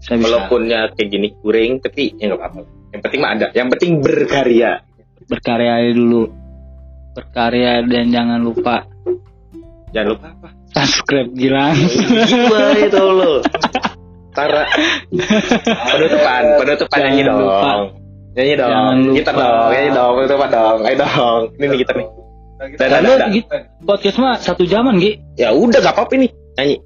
Saya 0.00 0.16
bisa. 0.16 0.26
Walaupun 0.30 0.60
ya 0.64 0.80
kayak 0.94 1.08
gini 1.10 1.28
kuring 1.36 1.72
tapi 1.82 2.16
ya 2.16 2.32
nggak 2.32 2.40
apa-apa. 2.40 2.60
Yang 2.90 3.00
penting 3.04 3.20
mah 3.20 3.30
ada. 3.36 3.46
Yang 3.52 3.68
penting 3.76 3.90
berkarya. 4.00 4.72
Berkarya 5.26 5.74
dulu. 5.92 6.22
Berkarya 7.12 7.72
dan 7.84 8.04
jangan 8.08 8.40
lupa. 8.40 8.86
Jangan 9.90 10.08
lupa 10.08 10.26
apa? 10.32 10.48
Subscribe 10.70 11.34
Gilang 11.34 11.74
Jiwa 12.30 12.78
itu 12.78 13.02
lo 13.02 13.42
Tara 14.30 14.62
penutupan 15.90 16.42
penutupan 16.62 16.98
Jangan 16.98 17.10
nyanyi 17.10 17.22
dong. 17.26 17.38
lupa. 17.42 17.70
nyanyi 18.38 18.54
dong. 18.54 18.70
Jangan 18.70 18.96
lupa. 18.96 19.16
kita 19.18 19.30
dong 19.34 19.68
nyanyi 19.70 19.90
dong 19.90 20.12
penutupan 20.14 20.48
dong. 20.48 20.78
Ayo 20.86 20.96
dong. 21.02 21.40
Ini 21.58 21.64
nih 21.66 21.78
kita 21.82 21.92
nih. 21.98 22.06
Dadah 22.76 23.28
gitu, 23.32 23.56
podcast 23.88 24.16
mah 24.20 24.34
satu 24.36 24.68
jaman 24.68 25.00
Gi. 25.00 25.16
Ya 25.40 25.50
udah 25.56 25.80
gak 25.80 25.96
apa-apa 25.96 26.14
nih 26.20 26.30
nyanyi. 26.60 26.76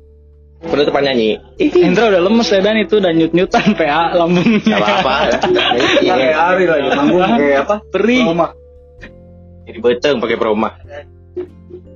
Penutupan 0.65 1.03
nyanyi. 1.05 1.31
Hendra 1.61 2.09
udah 2.09 2.23
lemes 2.25 2.49
ya 2.49 2.61
dan 2.65 2.77
itu 2.81 2.95
udah 2.97 3.13
nyut-nyutan 3.13 3.67
PA 3.79 4.17
lambungnya. 4.17 4.65
Gak 4.65 4.81
apa-apa. 4.81 5.15
Kayak 6.01 6.37
hari 6.39 6.65
lagi 6.65 6.89
manggung 6.95 7.21
kayak 7.37 7.69
apa? 7.69 7.77
perih. 7.93 8.25
Jadi 9.65 9.79
beteng 9.81 10.21
pakai 10.21 10.37
proma 10.37 10.77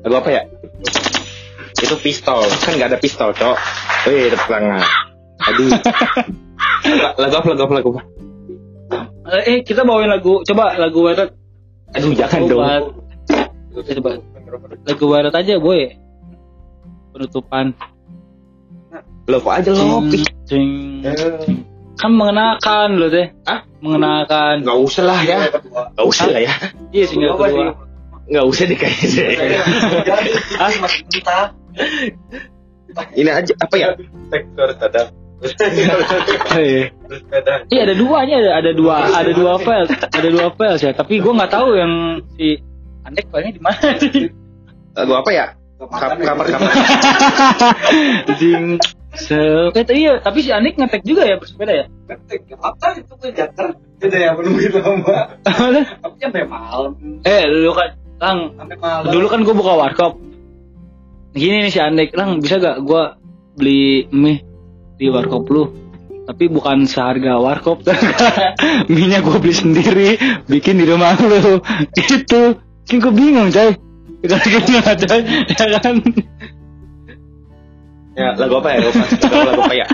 lagu 0.05 0.15
apa 0.15 0.29
ya? 0.31 0.43
Itu 1.79 1.95
pistol. 2.01 2.43
Kan 2.65 2.77
nggak 2.77 2.89
ada 2.93 2.99
pistol 2.99 3.31
cok. 3.35 3.57
Wih 4.09 4.31
tepuk 4.31 4.49
tangan 4.51 4.83
aduh 5.39 5.71
lagu 7.19 7.35
apa 7.39 7.47
lagu 7.55 7.63
apa 7.63 7.75
lagu 7.79 7.89
apa 7.95 8.03
eh 9.47 9.61
kita 9.63 9.85
bawain 9.85 10.11
lagu 10.11 10.43
coba 10.43 10.75
lagu 10.81 10.99
Warat 11.05 11.31
aduh 11.95 12.13
jangan 12.17 12.49
dong 12.49 12.83
coba 13.71 14.11
lagu 14.89 15.05
Warat 15.07 15.35
aja 15.37 15.61
boy 15.61 15.95
penutupan 17.15 17.77
lo 19.29 19.37
kok 19.45 19.55
aja 19.63 19.71
lo 19.77 20.01
kan 21.99 22.15
mengenakan 22.15 22.89
loh 22.95 23.11
deh 23.11 23.27
Hah? 23.43 23.67
mengenakan 23.83 24.63
nggak 24.63 24.79
usah 24.81 25.05
lah 25.05 25.21
ya 25.27 25.39
nggak 25.99 26.07
usah 26.07 26.27
lah 26.31 26.41
ya 26.41 26.55
iya 26.95 27.05
single 27.05 27.35
kedua 27.35 27.75
nggak 28.29 28.47
usah 28.47 28.65
deh 28.71 28.79
kayaknya 28.79 29.61
ah 30.63 31.51
ini 33.19 33.31
aja 33.31 33.53
apa 33.59 33.75
ya 33.77 33.89
sektor 34.31 34.69
tadang 34.79 35.09
iya 35.39 36.91
Iya, 37.69 37.81
ada 37.85 37.95
duanya 37.95 38.37
ada 38.39 38.51
ada 38.59 38.71
dua 38.73 38.97
ada 39.07 39.31
dua 39.31 39.57
file 39.57 39.87
ada 39.89 40.29
dua 40.29 40.47
file 40.53 40.77
ya 40.77 40.93
tapi 40.93 41.19
gue 41.19 41.33
nggak 41.33 41.49
tahu 41.49 41.69
yang 41.73 41.93
si 42.35 42.59
Andek 43.03 43.25
filenya 43.29 43.53
di 43.55 43.63
mana 43.63 43.79
lagu 44.95 45.13
apa 45.15 45.31
ya 45.31 45.47
Kap- 45.79 46.19
kamar 46.19 46.43
kamar 46.45 46.69
Jing. 48.35 48.83
Se 49.15 49.39
eh, 49.71 49.71
tapi 49.73 49.95
iya, 49.97 50.19
tapi 50.19 50.43
si 50.43 50.51
Andek 50.51 50.75
ngetek 50.75 51.03
juga 51.03 51.23
ya 51.23 51.39
bersepeda 51.39 51.73
ya 51.73 51.87
Apa 52.59 52.99
itu 52.99 53.13
gue 53.15 53.31
jater? 53.31 53.67
Itu 53.97 54.11
ya 54.11 54.31
menunggu 54.33 54.69
lama. 54.75 55.39
Tapi 55.41 56.17
sampai 56.19 56.45
malam. 56.45 56.93
eh 57.23 57.43
dulu 57.47 57.73
kan 57.73 57.89
Lang 58.19 58.39
Sampai 58.55 58.77
malam. 58.77 59.07
dulu 59.09 59.27
kan 59.27 59.41
gue 59.41 59.55
buka 59.55 59.73
warkop 59.77 60.13
gini 61.31 61.63
nih 61.63 61.73
si 61.73 61.79
Andek 61.79 62.11
Lang 62.13 62.43
bisa 62.43 62.59
gak 62.59 62.83
gue 62.83 63.03
beli 63.55 64.07
mie 64.11 64.43
di 64.99 65.07
warkop 65.09 65.47
lu. 65.49 65.65
Tapi 66.29 66.45
bukan 66.53 66.85
seharga 66.85 67.41
warkop. 67.41 67.87
Minyak 68.93 69.25
gue 69.25 69.39
beli 69.41 69.55
sendiri 69.57 70.09
bikin 70.45 70.77
di 70.77 70.85
rumah 70.85 71.17
lu. 71.17 71.63
Gitu 71.97 72.59
kan 72.89 72.97
gue 73.01 73.13
bingung 73.15 73.49
coy. 73.49 73.73
Gitu 74.21 74.35
nggak 74.75 74.97
coy. 75.09 75.21
Ya 75.49 75.79
kan? 75.81 75.95
Ya 78.19 78.29
lagu 78.35 78.59
apa 78.61 78.69
ya? 78.75 78.79
Lagu 78.83 78.99
apa, 78.99 79.37
lagu 79.47 79.63
apa 79.65 79.75
ya? 79.79 79.87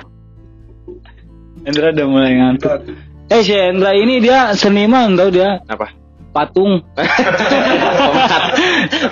Hendra 1.65 1.93
udah 1.95 2.07
mulai 2.09 2.33
ngantuk. 2.41 2.89
Eh 3.31 3.41
si 3.45 3.55
Hendra 3.55 3.95
ini 3.95 4.19
dia 4.19 4.53
seniman 4.57 5.15
tau 5.15 5.31
dia. 5.31 5.63
Apa 5.69 6.04
patung. 6.35 6.83
Pemahat. 6.99 8.43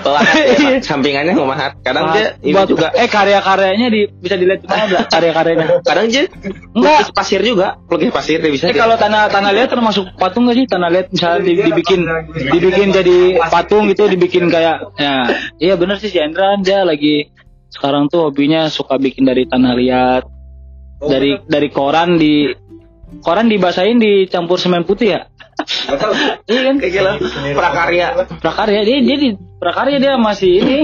Pemahat 0.03 0.35
ya, 0.51 0.57
Pak. 0.59 0.83
sampingannya 0.83 1.33
pemahat. 1.33 1.71
Kadang 1.79 2.11
dia 2.11 2.35
ini 2.43 2.51
buat 2.51 2.67
juga. 2.67 2.87
Eh 2.91 3.07
karya-karyanya 3.07 3.87
di, 3.87 4.01
bisa 4.19 4.35
dilihat 4.35 4.59
di 4.61 4.67
mana 4.67 5.07
karya-karyanya? 5.07 5.67
Kadang 5.87 6.11
dia 6.11 6.27
enggak. 6.75 7.15
pasir 7.15 7.39
juga. 7.39 7.79
Pelukis 7.87 8.11
pasir 8.11 8.43
dia 8.43 8.51
bisa 8.51 8.67
Eh 8.67 8.75
dia. 8.75 8.83
kalau 8.83 8.99
tanah 8.99 9.31
tanah 9.31 9.51
liat 9.55 9.71
termasuk 9.71 10.11
patung 10.19 10.51
gak 10.51 10.59
sih? 10.59 10.65
Tanah 10.67 10.89
liat 10.91 11.07
misalnya 11.15 11.39
di- 11.47 11.63
dibikin 11.63 12.01
dibikin 12.51 12.87
jadi 12.91 13.17
patung 13.47 13.87
gitu, 13.87 14.11
dibikin 14.11 14.51
kayak 14.51 14.91
ya. 14.99 15.31
Iya 15.57 15.79
bener 15.79 15.97
sih 16.03 16.11
si 16.11 16.19
Endra 16.19 16.59
dia 16.59 16.83
lagi 16.83 17.31
sekarang 17.71 18.11
tuh 18.11 18.29
hobinya 18.29 18.67
suka 18.67 18.99
bikin 18.99 19.23
dari 19.23 19.47
tanah 19.47 19.73
liat. 19.79 20.23
Dari 21.03 21.35
dari 21.47 21.67
koran 21.67 22.15
di 22.15 22.47
koran 23.19 23.51
dibasahin 23.51 23.99
dicampur 23.99 24.55
semen 24.57 24.87
putih 24.87 25.13
ya 25.13 25.21
iya 26.49 26.61
kan? 26.69 26.75
Kayak 26.81 26.93
gila. 26.93 27.11
Prakarya. 27.55 28.07
Prakarya 28.41 28.81
dia 28.83 28.97
dia 29.01 29.17
di 29.17 29.29
prakarya 29.61 29.97
dia 30.01 30.13
masih 30.17 30.51
ini. 30.61 30.79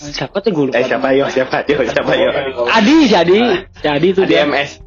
Siapa 0.16 0.40
tuh 0.40 0.50
gue 0.56 0.64
lupa 0.72 0.80
eh 0.80 0.84
siapa? 0.88 1.12
Yo 1.12 1.28
siapa? 1.28 1.60
Yo 1.68 1.84
siapa? 1.84 2.12
Yo. 2.16 2.30
Adi 2.72 2.96
si 3.04 3.14
Adi. 3.14 3.40
Si 3.80 3.86
Adi 3.86 4.08
tuh 4.16 4.24
dia. 4.24 4.48
DMS 4.48 4.80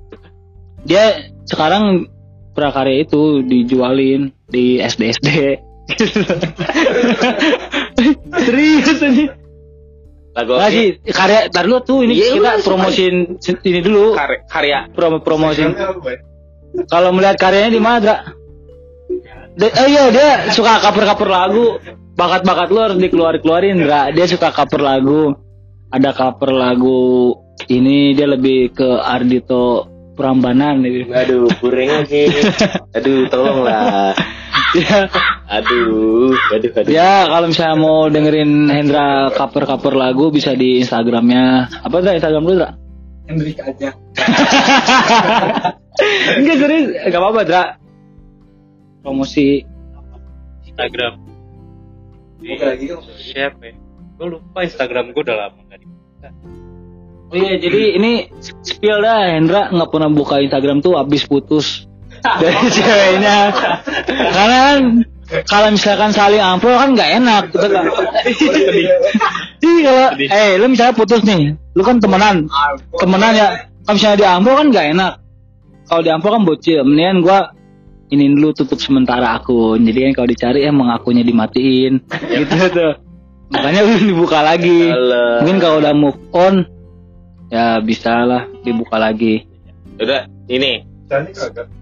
dia 0.84 1.16
sekarang 1.48 2.12
prakarya 2.52 3.08
itu 3.08 3.40
dijualin 3.44 4.36
di 4.52 4.84
SD 4.84 5.02
SD 5.16 5.30
serius 8.44 9.00
ini 9.04 9.26
lagu 10.34 10.58
lagi 10.58 10.98
karya 11.08 11.48
tar 11.54 11.70
dulu 11.70 11.80
tuh 11.86 12.00
ini 12.04 12.18
Iya, 12.18 12.34
kita 12.36 12.52
promosiin 12.66 13.16
ini 13.64 13.80
dulu. 13.86 14.18
Karya, 14.18 14.40
karya. 14.50 14.80
promo 14.90 15.22
promosiin 15.22 15.78
kalau 16.90 17.14
melihat 17.14 17.38
karyanya 17.38 17.72
di 17.72 17.82
mana 17.82 17.98
Dra? 18.02 18.18
De- 19.54 19.70
eh, 19.70 19.88
iya 19.90 20.10
dia 20.10 20.30
suka 20.50 20.82
cover-cover 20.82 21.30
lagu 21.30 21.78
bakat-bakat 22.18 22.68
lu 22.74 22.80
harus 22.82 22.98
dikeluar-keluarin 22.98 23.78
Dra. 23.86 24.10
dia 24.10 24.26
suka 24.26 24.50
cover 24.50 24.82
lagu 24.82 25.34
ada 25.94 26.10
cover 26.10 26.50
lagu 26.54 27.34
ini 27.70 28.18
dia 28.18 28.26
lebih 28.26 28.74
ke 28.74 28.90
Ardito 28.98 29.86
Prambanan 30.14 30.82
gitu. 30.86 31.10
aduh 31.10 31.50
kuring 31.58 31.90
lagi 31.90 32.30
aduh 32.98 33.26
tolonglah 33.30 34.14
dia 34.74 35.10
aduh 35.50 36.34
aduh 36.54 36.72
aduh 36.74 36.90
Ya 36.90 37.26
kalau 37.30 37.50
misalnya 37.50 37.78
mau 37.78 38.10
dengerin 38.10 38.70
Hendra 38.74 39.30
cover-cover 39.34 39.94
lagu 39.94 40.34
bisa 40.34 40.58
di 40.58 40.82
Instagramnya. 40.82 41.70
Apa 41.86 42.02
Dra 42.02 42.18
Instagram 42.18 42.42
lu 42.46 42.54
Dra? 42.58 42.74
Hendrik 43.30 43.58
aja. 43.62 43.94
Enggak 46.40 46.58
serius, 46.58 46.86
gak 47.10 47.22
apa-apa 47.22 47.42
Dra. 47.46 47.64
Promosi. 49.04 49.62
Instagram 50.74 51.14
Buka 52.42 52.66
lagi 52.76 52.86
kan. 52.90 53.00
siapa 53.14 53.62
ya 53.62 53.74
gue 54.14 54.28
lupa 54.40 54.60
Instagram 54.66 55.14
gue 55.14 55.22
udah 55.22 55.38
lama 55.38 55.60
gak 55.70 55.80
dibuka 55.82 56.30
Oh 57.34 57.38
iya 57.38 57.56
jadi 57.58 57.98
ini 57.98 58.12
spill 58.62 59.02
dah 59.02 59.38
Hendra 59.38 59.70
nggak 59.74 59.90
pernah 59.90 60.10
buka 60.10 60.38
Instagram 60.38 60.86
tuh 60.86 60.98
abis 61.02 61.26
putus 61.26 61.90
dari 62.42 62.70
ceweknya. 62.70 63.50
Karena 64.06 64.58
kan 64.70 64.80
kalau 65.50 65.74
misalkan 65.74 66.14
saling 66.14 66.38
ampul 66.38 66.78
kan 66.78 66.94
nggak 66.94 67.10
enak 67.10 67.44
gitu 67.50 67.68
kan. 67.74 67.90
Iya 69.66 69.80
kalau 69.82 70.08
eh 70.20 70.62
lu 70.62 70.66
misalnya 70.70 70.94
putus 70.94 71.26
nih, 71.26 71.58
lu 71.74 71.82
kan 71.82 71.98
temenan, 71.98 72.46
temenan 73.02 73.34
ya. 73.34 73.48
Kalau 73.82 73.98
misalnya 73.98 74.18
di 74.22 74.26
kan 74.30 74.68
nggak 74.70 74.88
enak. 74.94 75.14
Kalau 75.90 76.02
di 76.02 76.10
ampul 76.10 76.32
kan 76.32 76.44
bocil, 76.48 76.82
mendingan 76.88 77.20
gua 77.22 77.52
ini 78.14 78.30
dulu 78.38 78.54
tutup 78.54 78.80
sementara 78.80 79.36
akun. 79.36 79.84
Jadi 79.84 80.00
kan 80.10 80.12
kalau 80.22 80.28
dicari 80.30 80.60
emang 80.64 80.94
akunnya 80.94 81.26
dimatiin. 81.26 82.00
gitu 82.32 82.58
tuh. 82.72 82.94
makanya 83.54 83.82
belum 83.86 84.04
dibuka 84.10 84.40
lagi 84.42 84.90
Alah. 84.90 85.46
mungkin 85.46 85.58
kalau 85.62 85.78
udah 85.78 85.94
move 85.94 86.20
on 86.34 86.66
ya 87.54 87.78
bisa 87.86 88.26
lah 88.26 88.50
dibuka 88.66 88.98
lagi 88.98 89.46
Udah, 90.02 90.26
ini. 90.50 90.82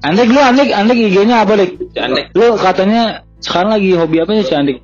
Andik 0.03 0.27
lu 0.27 0.41
Andik 0.43 0.75
Andik 0.75 0.99
IG-nya 0.99 1.47
apa 1.47 1.55
Dik? 1.55 1.95
Andek. 1.95 2.35
Lu 2.35 2.59
katanya 2.59 3.23
sekarang 3.39 3.79
lagi 3.79 3.95
hobi 3.95 4.19
apa 4.19 4.35
sih 4.35 4.43
si 4.43 4.51
Andik? 4.51 4.83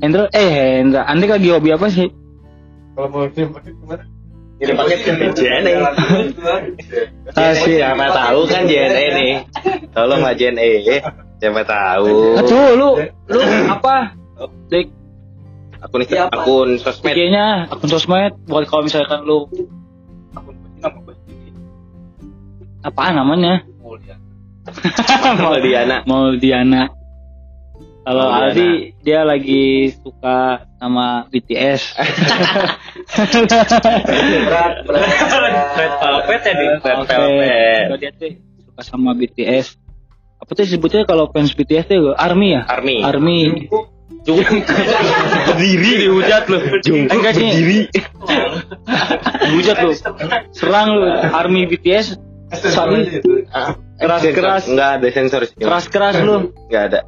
Hendra 0.00 0.32
eh 0.32 0.80
Hendra 0.80 1.04
Andik 1.04 1.36
lagi 1.36 1.52
hobi 1.52 1.76
apa 1.76 1.92
sih? 1.92 2.08
Kalau 2.96 3.12
mau 3.12 3.28
kirim 3.28 3.52
paket 4.56 4.98
ke 5.04 5.12
JNE. 5.36 5.72
Ah, 7.36 7.52
sih. 7.52 7.76
Siapa 7.76 8.06
tahu 8.08 8.40
kan 8.48 8.64
JNE 8.64 9.04
nih. 9.12 9.32
Tolong 9.92 10.20
lah 10.24 10.32
JNE. 10.32 10.80
Siapa 11.36 11.60
tahu. 11.68 12.40
Aduh 12.40 12.68
lu 12.76 12.88
lu 13.28 13.40
apa? 13.68 14.16
Dik 14.72 14.96
Akun 15.86 16.02
akun 16.02 16.68
sosmed. 16.80 17.12
IG-nya 17.12 17.68
akun 17.68 17.88
sosmed 17.92 18.32
buat 18.48 18.64
kalau 18.64 18.88
misalkan 18.88 19.22
lu 19.28 19.46
apa 22.80 23.02
namanya? 23.12 23.62
Maudiana. 25.36 26.02
Maudiana. 26.08 26.82
Kalau 28.06 28.30
Maudiana. 28.30 28.54
Aldi 28.54 28.70
dia 29.02 29.26
lagi 29.26 29.90
suka 29.98 30.62
sama 30.78 31.26
BTS. 31.26 31.82
Red 35.74 35.92
Velvet 35.98 36.42
ya 36.46 36.54
di 36.54 36.66
Red 36.70 37.02
Oke. 37.02 37.10
Velvet. 37.10 37.82
Kalau 37.90 37.98
dia 37.98 38.14
tuh 38.14 38.30
suka 38.62 38.82
sama 38.86 39.10
BTS. 39.18 39.74
Apa 40.38 40.54
tuh 40.54 40.70
sebutnya 40.70 41.02
kalau 41.02 41.34
fans 41.34 41.50
BTS 41.50 41.90
tuh 41.90 42.14
ARMY 42.14 42.48
ya? 42.54 42.62
Army. 42.70 43.02
ARMY. 43.02 43.66
Berdiri 45.50 46.06
dihujat 46.06 46.46
lu. 46.46 46.62
Enggak 47.10 47.34
sih. 47.34 47.50
Berdiri. 47.50 47.90
Hujat 49.50 49.82
lu. 49.82 49.90
Serang 50.54 50.94
lu 50.94 51.10
ARMY 51.10 51.66
BTS. 51.74 52.22
Keras-keras. 53.98 54.70
Enggak 54.70 54.90
ada 55.02 55.06
sensor 55.10 55.42
keras-keras 55.58 56.22
lu. 56.22 56.54
Enggak 56.70 56.84
ada. 56.94 57.00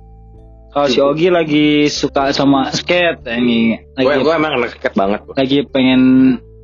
Kalau 0.68 0.86
si 0.86 0.98
Ogi 0.98 1.28
lagi 1.28 1.66
suka 1.86 2.28
sama 2.30 2.68
skate 2.68 3.24
ini 3.32 3.80
Gue 3.94 4.04
lagi 4.06 4.20
gue 4.20 4.34
emang 4.34 4.52
anak 4.54 4.70
skate 4.72 4.94
banget. 4.94 5.20
gua. 5.22 5.34
lagi 5.34 5.58
pengen 5.64 6.02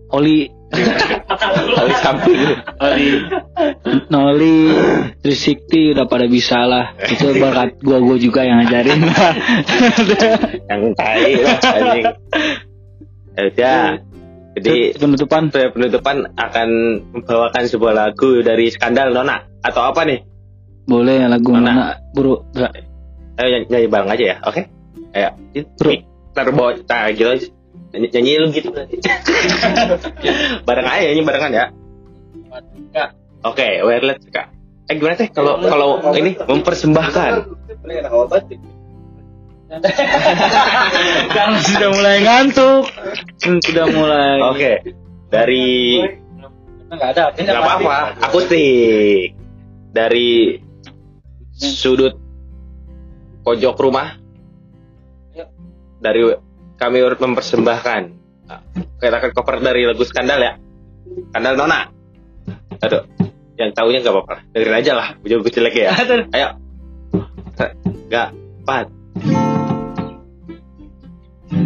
oli 0.08 0.52
Kali 1.74 1.94
samping. 2.04 2.40
oli 2.78 3.08
noli 4.06 4.74
360 5.22 5.94
udah 5.94 6.04
pada 6.04 6.26
bisa 6.26 6.58
lah 6.62 6.90
itu 7.00 7.30
berkat 7.32 7.78
gua 7.78 7.98
gua 7.98 8.16
juga 8.16 8.42
yang 8.42 8.58
ngajarin 8.58 9.00
Yang 10.66 10.82
tai 10.94 11.32
lah 11.38 11.58
anjing. 11.62 12.04
Ya 13.34 13.42
udah. 13.44 13.82
Jadi 14.54 14.74
penutupan 14.94 15.42
penutupan 15.50 16.16
akan 16.32 16.68
membawakan 17.12 17.64
sebuah 17.66 17.92
lagu 17.92 18.38
dari 18.40 18.66
Skandal 18.68 19.10
Nona 19.10 19.42
atau 19.60 19.82
apa 19.84 20.02
nih? 20.04 20.20
boleh 20.84 21.24
lagu 21.24 21.48
mana 21.48 21.96
buru 22.12 22.44
Nggak. 22.52 22.72
Ayo 23.34 23.46
nyanyi, 23.50 23.66
nyanyi 23.70 23.88
bareng 23.90 24.10
aja 24.14 24.24
ya, 24.24 24.36
oke? 24.46 24.62
Ayo, 25.14 25.28
Bro. 25.78 25.92
ntar 26.34 26.50
bawa 26.50 26.70
nah, 26.86 27.10
gitu 27.14 27.30
aja. 27.30 27.46
Nyanyi, 27.94 28.06
nyanyi 28.10 28.30
lu 28.42 28.46
gitu 28.50 28.68
nanti. 28.74 28.96
bareng 30.66 30.86
aja 30.86 31.04
nyanyi 31.10 31.22
barengan 31.22 31.52
ya. 31.54 31.66
Oke, 33.44 33.68
wireless 33.82 34.22
kak. 34.30 34.54
Eh 34.88 34.94
gimana 35.00 35.16
teh 35.16 35.28
kalau 35.32 35.60
kalau 35.64 36.00
ini 36.14 36.36
mempersembahkan? 36.36 37.32
kan 41.34 41.50
sudah 41.60 41.88
mulai 41.90 42.16
ngantuk 42.22 42.84
sudah 43.42 43.86
mulai 43.90 44.38
Oke, 44.44 44.72
dari 45.32 45.98
nggak 46.94 47.10
ada 47.16 47.24
nggak 47.34 47.58
apa-apa, 47.58 47.98
akustik 48.22 49.34
dari 49.90 50.62
sudut 51.58 52.23
pojok 53.44 53.76
rumah? 53.76 54.16
Dari 56.00 56.20
kami 56.80 56.98
urut 57.04 57.20
mempersembahkan. 57.20 58.02
Kita 58.98 59.16
akan 59.20 59.30
cover 59.36 59.60
dari 59.60 59.84
lagu 59.84 60.04
skandal 60.04 60.40
ya. 60.40 60.52
Skandal 61.30 61.54
nona. 61.60 61.80
Aduh 62.80 63.04
yang 63.54 63.70
tahunya 63.70 64.02
nggak 64.02 64.14
apa-apa. 64.14 64.36
Dengerin 64.50 64.76
aja 64.80 64.92
lah 64.98 65.08
ujung 65.22 65.44
gue 65.44 65.52
jelek 65.52 65.76
ya. 65.76 65.92
Ayo. 66.34 66.48
Nggak 68.10 68.28
empat. 68.64 68.86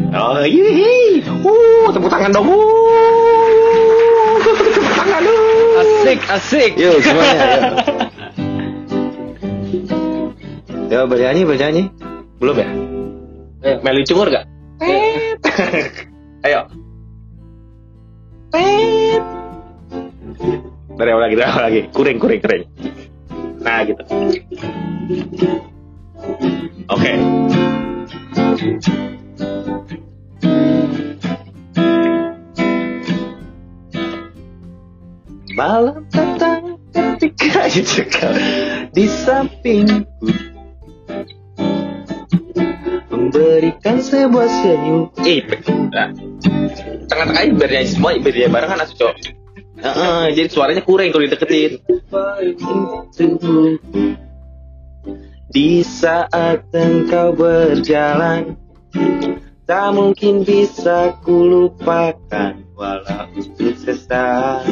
Oh 0.09 0.43
iya 0.45 1.23
uh 1.25 1.87
tepuk 1.95 2.11
tangan 2.11 2.31
dong. 2.35 2.47
Uh 2.51 2.59
tepuk 4.43 4.95
tangan 4.99 5.23
dong. 5.25 5.79
Asik 5.79 6.19
asik. 6.29 6.71
Yuk 6.77 7.01
semuanya. 7.01 7.35
yuk. 7.39 7.75
Yo 10.89 11.05
bernyanyi 11.05 11.45
bernyanyi. 11.45 11.83
Belum 12.41 12.57
ya? 12.57 12.69
Ayo. 13.61 13.77
Meli 13.85 14.09
cungur 14.09 14.33
gak? 14.33 14.49
Ayo. 16.49 16.61
Dari 20.97 21.11
awal 21.13 21.23
lagi, 21.29 21.35
dari 21.37 21.45
awal 21.45 21.63
lagi. 21.69 21.81
Kuring, 21.93 22.17
kuring, 22.17 22.41
kuring. 22.41 22.65
Nah 23.61 23.85
gitu. 23.85 24.03
Oke. 26.89 27.13
Malam 35.53 36.07
datang 36.09 36.81
ketika 37.29 37.69
di 38.97 39.05
sampingku 39.05 40.48
Memberikan 43.29 44.01
sebuah 44.01 44.49
senyum. 44.49 45.13
Eh, 45.21 45.45
nah. 45.93 46.09
Tengah-tengah 47.09 47.45
nyanyi 47.61 47.89
semua, 47.89 48.17
biar 48.17 48.33
dia 48.33 48.49
barengan 48.49 48.81
asuh 48.81 49.13
jadi 50.35 50.49
suaranya 50.51 50.83
kurang 50.83 51.15
kalau 51.15 51.23
dideketin. 51.23 51.79
Di 55.49 55.81
saat 55.87 56.67
engkau 56.75 57.33
berjalan 57.33 58.59
Tak 59.69 59.93
mungkin 59.93 60.49
bisa 60.49 61.21
kulupakan 61.21 62.65
Walau 62.73 63.29
untuk 63.37 63.77
sesaat 63.77 64.65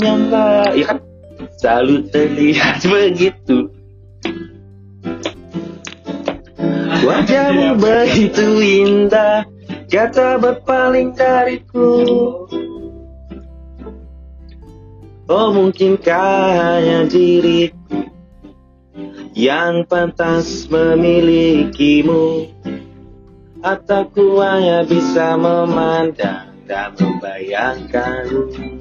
lalu 0.00 0.80
Ya 0.80 0.84
kan? 0.88 0.98
Selalu 1.60 1.96
terlihat 2.08 2.80
begitu. 2.92 3.68
Wajahmu 7.00 7.80
begitu 7.80 8.46
indah. 8.60 9.44
Kata 9.90 10.40
berpaling 10.40 11.12
dariku. 11.16 12.04
Oh 15.30 15.54
mungkinkah 15.54 16.58
hanya 16.58 17.06
diriku 17.06 18.02
Yang 19.30 19.86
pantas 19.86 20.66
memilikimu? 20.66 22.50
Atau 23.62 24.10
ku 24.10 24.42
hanya 24.42 24.82
bisa 24.82 25.38
memandang 25.38 26.50
dan 26.66 26.96
membayangkanmu 26.98 28.79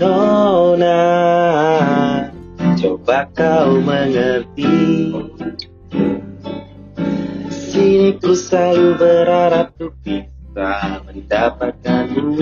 Nona 0.00 0.96
Coba 2.80 3.28
kau 3.36 3.84
mengerti. 3.84 5.12
Sini 7.52 8.16
ku 8.16 8.32
selalu 8.32 8.96
berharap 8.96 9.76
untuk 9.76 9.92
bisa 10.00 11.04
mendapatkanmu. 11.04 12.32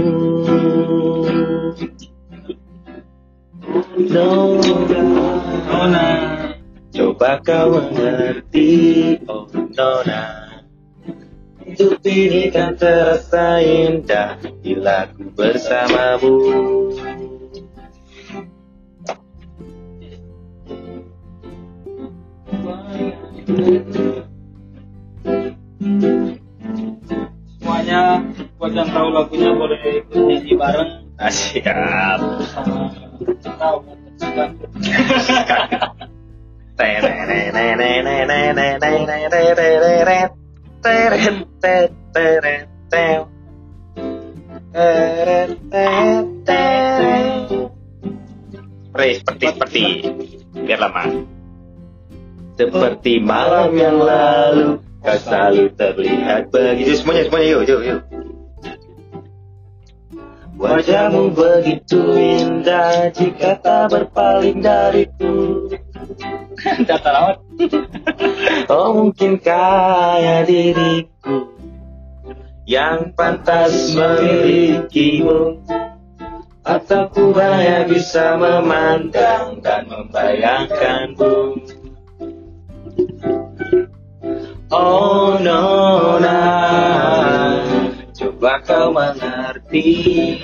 Nona 4.06 6.06
Coba 6.94 7.42
kau 7.42 7.74
mengerti. 7.74 8.70
Oh 9.26 9.50
Nona 9.50 10.46
Hidup 11.66 12.06
ini 12.06 12.54
kan 12.54 12.78
terasa 12.78 13.58
indah 13.60 14.38
Bila 14.62 15.10
ku 15.10 15.26
bersamamu 15.34 16.38
Semuanya 27.58 28.22
buat 28.54 28.70
yang 28.70 28.86
tahu 28.94 29.08
lagunya 29.10 29.50
boleh 29.50 29.80
ikut 29.98 30.14
nyanyi 30.14 30.54
bareng 30.54 30.90
Ah, 31.18 31.34
siap. 31.34 32.22
sama 32.54 32.94
seperti, 49.18 49.44
seperti. 49.50 49.84
Biar 50.64 50.78
lama. 50.82 51.27
Seperti 52.58 53.22
malam 53.22 53.70
yang 53.78 54.02
lalu, 54.02 54.82
kau 54.98 55.18
selalu 55.22 55.70
terlihat 55.78 56.50
begitu. 56.50 56.98
Semuanya, 56.98 57.30
semuanya, 57.30 57.48
yuk, 57.54 57.62
yuk, 57.70 57.80
yuk. 57.86 58.00
Wajahmu 60.58 61.38
begitu 61.38 62.02
indah 62.18 63.14
jika 63.14 63.62
tak 63.62 63.94
berpaling 63.94 64.58
dariku. 64.58 65.70
data 66.82 67.10
lawan 67.14 67.36
Oh 68.74 68.90
mungkin 68.90 69.38
kaya 69.38 70.42
diriku 70.42 71.54
yang 72.66 73.14
pantas 73.14 73.94
memilikimu 73.94 75.62
Atau 76.66 77.08
ku 77.14 77.32
hanya 77.32 77.86
bisa 77.88 78.36
memandang 78.36 79.62
dan 79.62 79.88
membayangkanmu 79.88 81.64
Oh 84.68 85.40
Nona 85.40 86.36
Coba 88.12 88.60
kau 88.68 88.92
mengerti. 88.92 90.36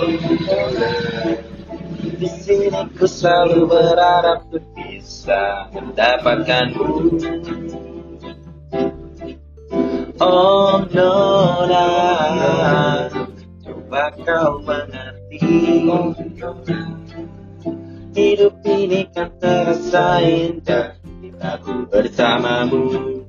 Di 2.16 2.29
sini 2.41 2.72
ku 2.97 3.05
selalu 3.05 3.68
berharap 3.68 4.49
untuk 4.49 4.64
bisa 4.72 5.68
mendapatkanmu 5.77 7.20
Oh 10.16 10.89
Nona 10.89 11.89
Coba 13.61 14.09
kau 14.25 14.64
mengerti. 14.64 15.45
Hidup 18.16 18.57
ini 18.64 19.05
kan 19.12 19.37
terasa 19.37 20.25
indah. 20.25 20.97
Bila 21.20 21.61
ku 21.61 21.85
bersamamu 21.93 23.20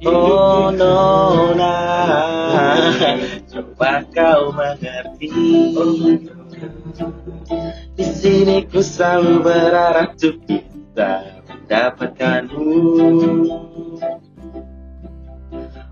Oh 0.00 0.72
Nona 0.72 1.76
Coba 3.52 4.00
kau 4.16 4.48
mengerti. 4.48 5.28
Di 8.00 8.06
sini 8.08 8.64
ku 8.64 8.80
selalu 8.80 9.44
berharap 9.44 10.16
untuk 10.16 10.40
bisa 10.48 11.36
mendapatkanmu. 11.44 12.72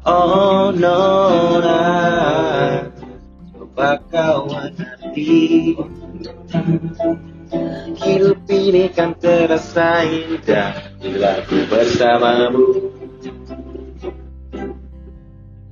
Oh 0.08 0.72
Nona 0.72 1.80
Coba 3.52 4.00
kau 4.08 4.48
mengerti. 4.48 5.76
Hidup 7.98 8.44
ini 8.52 8.92
kan 8.92 9.16
terasa 9.16 10.04
indah 10.04 10.76
Bila 11.00 11.40
ku 11.48 11.56
bersamamu 11.72 12.97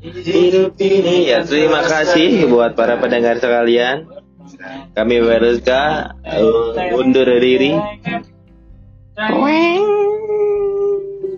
Hidup 0.07 0.78
ini 0.78 1.34
ya 1.34 1.42
terima 1.42 1.82
kasih 1.82 2.46
buat 2.46 2.78
para 2.78 2.94
pendengar 3.02 3.42
sekalian 3.42 4.07
Kami 4.94 5.16
Weruska 5.18 6.14
uh, 6.22 6.94
undur 6.94 7.26
diri 7.42 7.74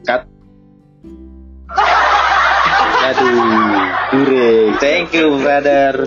Cut 0.04 0.28
Aduh, 3.08 3.40
kurang. 4.12 4.76
Thank 4.84 5.16
you, 5.16 5.40
brother. 5.40 6.04